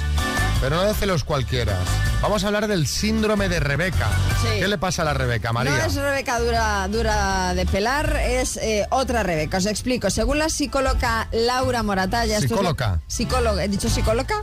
[0.60, 1.78] Pero no de celos cualquiera.
[2.24, 4.08] Vamos a hablar del síndrome de Rebeca.
[4.40, 4.60] Sí.
[4.60, 5.76] ¿Qué le pasa a la Rebeca, María?
[5.76, 9.58] No es Rebeca dura, dura de pelar, es eh, otra Rebeca.
[9.58, 10.08] Os explico.
[10.08, 12.40] Según la psicóloga Laura Moratalla...
[12.40, 13.02] Psicóloga.
[13.06, 13.64] Psicóloga.
[13.64, 14.36] ¿He dicho psicóloga?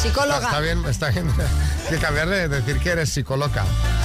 [0.00, 0.46] Psicóloga.
[0.46, 1.28] Está bien, está bien.
[1.86, 3.64] Hay que cambiar de decir que eres psicóloga.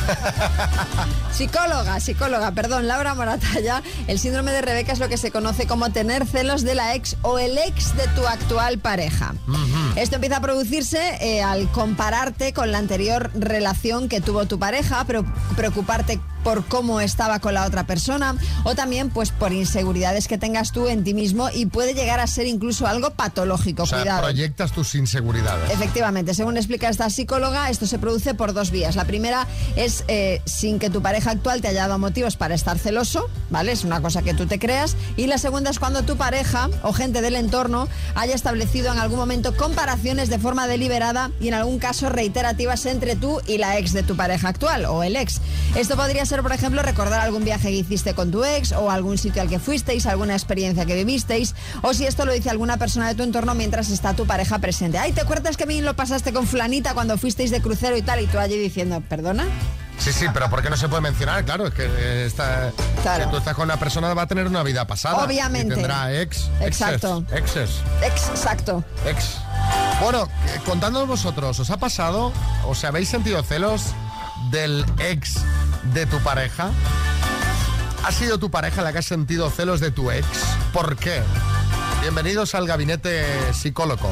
[1.32, 3.84] Psicóloga, psicóloga, perdón, Laura Moratalla.
[4.08, 7.16] El síndrome de Rebeca es lo que se conoce como tener celos de la ex
[7.22, 9.36] o el ex de tu actual pareja.
[9.96, 15.06] Esto empieza a producirse eh, al compararte con la anterior relación que tuvo tu pareja,
[15.56, 20.72] preocuparte por cómo estaba con la otra persona o también pues por inseguridades que tengas
[20.72, 23.84] tú en ti mismo y puede llegar a ser incluso algo patológico.
[23.84, 24.22] O sea, Cuidado.
[24.22, 25.72] proyectas tus inseguridades.
[25.72, 28.96] Efectivamente, según explica esta psicóloga, esto se produce por dos vías.
[28.96, 32.78] La primera es eh, sin que tu pareja actual te haya dado motivos para estar
[32.80, 33.72] celoso, ¿vale?
[33.72, 34.96] Es una cosa que tú te creas.
[35.18, 39.20] Y la segunda es cuando tu pareja o gente del entorno haya establecido en algún
[39.20, 43.94] momento comparaciones de forma deliberada y en algún caso reiterativas entre tú y la ex
[43.94, 45.42] de tu pareja actual o el ex.
[45.76, 49.18] Esto podría ser, por ejemplo, recordar algún viaje que hiciste con tu ex o algún
[49.18, 53.08] sitio al que fuisteis, alguna experiencia que vivisteis, o si esto lo dice alguna persona
[53.10, 54.98] de tu entorno mientras está tu pareja presente.
[54.98, 58.22] Ay, ¿te acuerdas que bien lo pasaste con fulanita cuando fuisteis de crucero y tal?
[58.22, 59.46] Y tú allí diciendo, ¿perdona?
[59.98, 61.44] Sí, sí, pero ¿por qué no se puede mencionar?
[61.44, 62.72] Claro, es que eh, está,
[63.02, 63.26] Claro.
[63.26, 65.26] si tú estás con una persona va a tener una vida pasada.
[65.26, 65.74] Obviamente.
[65.74, 66.50] Y tendrá ex.
[66.62, 67.26] Exacto.
[67.34, 67.70] Exes.
[68.02, 68.82] Ex- Exacto.
[69.06, 69.36] Ex.
[70.02, 72.32] Bueno, eh, contándonos vosotros, ¿os ha pasado,
[72.66, 73.82] os habéis sentido celos
[74.52, 75.36] del ex
[75.94, 76.72] de tu pareja?
[78.04, 80.26] ¿Ha sido tu pareja la que ha sentido celos de tu ex?
[80.74, 81.22] ¿Por qué?
[82.02, 84.10] Bienvenidos al gabinete psicólogo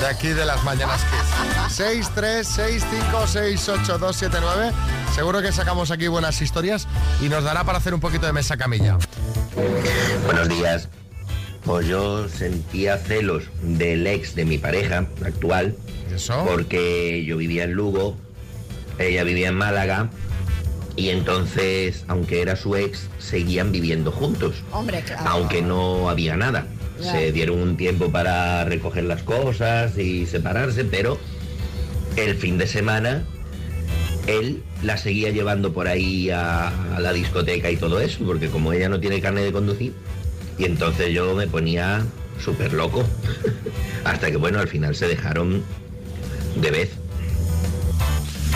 [0.00, 1.76] de aquí de las Mañanas Kiss.
[1.76, 4.72] 6, 3, 6, 5, 6, 8, 2, 7, 9.
[5.14, 6.86] Seguro que sacamos aquí buenas historias
[7.20, 8.98] y nos dará para hacer un poquito de mesa camilla.
[10.26, 10.88] Buenos días.
[11.64, 15.76] Pues yo sentía celos del ex de mi pareja actual.
[16.46, 18.16] Porque yo vivía en Lugo,
[19.04, 20.10] ella vivía en Málaga.
[20.96, 24.56] Y entonces, aunque era su ex, seguían viviendo juntos.
[24.72, 25.28] Hombre, claro.
[25.28, 26.66] Aunque no había nada.
[27.00, 31.16] Se dieron un tiempo para recoger las cosas y separarse, pero
[32.16, 33.24] el fin de semana
[34.26, 38.72] él la seguía llevando por ahí a, a la discoteca y todo eso, porque como
[38.72, 39.94] ella no tiene carne de conducir,
[40.58, 42.04] y entonces yo me ponía
[42.42, 43.04] súper loco,
[44.04, 45.62] hasta que bueno, al final se dejaron
[46.60, 46.90] de vez.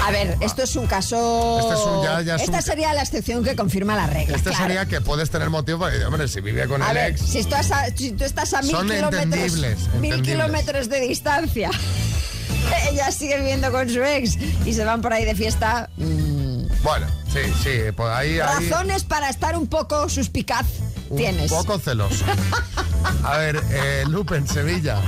[0.05, 1.59] A ver, esto es un caso.
[1.61, 4.37] Este es un- ya- ya es Esta un- sería la excepción que confirma la regla.
[4.37, 4.65] Este claro.
[4.65, 7.21] sería que puedes tener motivo para hombre, si vive con A el ver, ex.
[7.21, 9.57] si, tú estás a, si tú estás a mil kilómetros,
[10.01, 11.71] mil kilómetros de distancia,
[12.91, 15.89] ella sigue viviendo con su ex y se van por ahí de fiesta.
[15.97, 16.43] mm,
[16.83, 20.67] Bueno, sí, sí, pues ahí razones para estar un poco suspicaz
[21.11, 21.51] un tienes.
[21.53, 22.25] poco celoso.
[23.25, 24.99] A ver, eh, Lupe en Sevilla.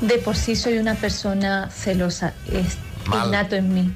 [0.00, 2.76] De por sí soy una persona celosa, es
[3.06, 3.28] Mal.
[3.28, 3.92] innato en mí,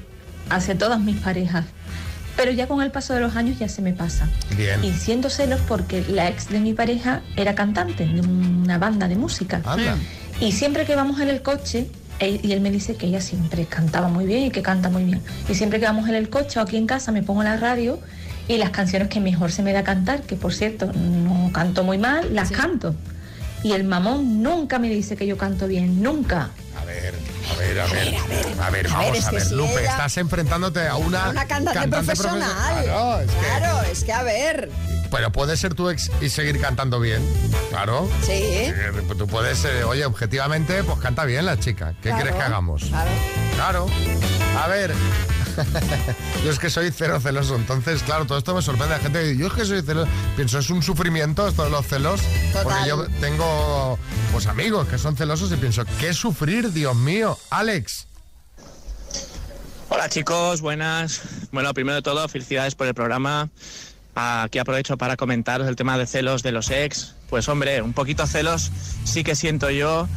[0.49, 1.65] hacia todas mis parejas.
[2.35, 4.27] Pero ya con el paso de los años ya se me pasa.
[4.57, 4.83] Bien.
[4.83, 9.15] Y siento celos porque la ex de mi pareja era cantante de una banda de
[9.15, 9.61] música.
[9.65, 9.95] Anda.
[10.41, 11.87] Y siempre que vamos en el coche,
[12.19, 15.03] él- y él me dice que ella siempre cantaba muy bien y que canta muy
[15.05, 15.21] bien.
[15.47, 17.99] Y siempre que vamos en el coche o aquí en casa me pongo la radio
[18.47, 21.99] y las canciones que mejor se me da cantar, que por cierto no canto muy
[21.99, 22.95] mal, las canto.
[23.63, 26.49] Y el mamón nunca me dice que yo canto bien, nunca.
[26.79, 27.13] A ver,
[27.49, 28.15] a ver, a ver.
[28.15, 31.79] A ver, a ver, vamos a ver, si Lupe, estás enfrentándote a una, Una cantante,
[31.79, 32.83] cantante profesional.
[32.83, 34.69] Claro, es que- Claro, es que a ver.
[35.09, 37.21] pero puede ser tu ex y seguir cantando bien.
[37.69, 38.09] Claro.
[38.25, 38.31] Sí.
[38.33, 41.93] Eh, Tú puedes, eh, oye, objetivamente, pues canta bien la chica.
[42.01, 42.17] ¿Qué Claro.
[42.17, 42.83] quieres que hagamos?
[42.83, 43.11] Claro.
[43.55, 43.87] Claro.
[44.61, 44.93] A ver.
[46.43, 48.95] yo es que soy cero celoso, entonces, claro, todo esto me sorprende.
[48.95, 50.09] La gente que dice, yo es que soy celoso.
[50.35, 52.21] Pienso, es un sufrimiento esto de los celos.
[52.51, 52.63] Total.
[52.63, 53.99] Porque yo tengo,
[54.31, 57.37] pues, amigos que son celosos y pienso, ¿qué sufrir, Dios mío?
[57.49, 58.07] Alex.
[59.89, 61.21] Hola chicos, buenas.
[61.51, 63.49] Bueno, primero de todo, felicidades por el programa.
[64.15, 67.15] Aquí aprovecho para comentaros el tema de celos de los ex.
[67.29, 68.71] Pues hombre, un poquito celos
[69.03, 70.07] sí que siento yo.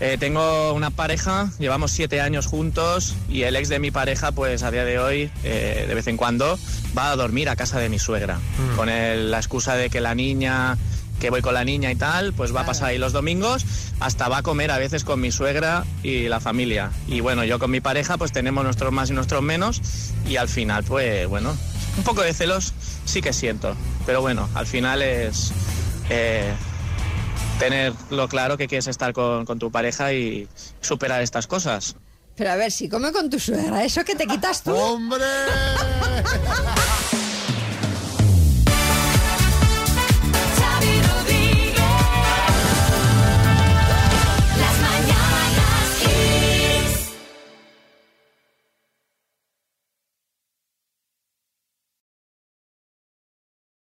[0.00, 4.62] Eh, tengo una pareja, llevamos siete años juntos y el ex de mi pareja, pues
[4.62, 6.58] a día de hoy, eh, de vez en cuando,
[6.96, 8.38] va a dormir a casa de mi suegra.
[8.76, 10.78] Con el- la excusa de que la niña,
[11.20, 13.66] que voy con la niña y tal, pues va a pasar ahí los domingos,
[14.00, 16.92] hasta va a comer a veces con mi suegra y la familia.
[17.06, 19.82] Y bueno, yo con mi pareja, pues tenemos nuestros más y nuestros menos
[20.26, 21.54] y al final, pues bueno,
[21.98, 22.72] un poco de celos
[23.04, 23.76] sí que siento.
[24.06, 25.52] Pero bueno, al final es...
[26.08, 26.54] eh,
[27.60, 30.48] tenerlo claro que quieres estar con, con tu pareja y
[30.80, 31.94] superar estas cosas.
[32.34, 34.74] Pero a ver, si come con tu suegra, ¿eso que te quitas tú?
[34.74, 35.24] ¡Hombre!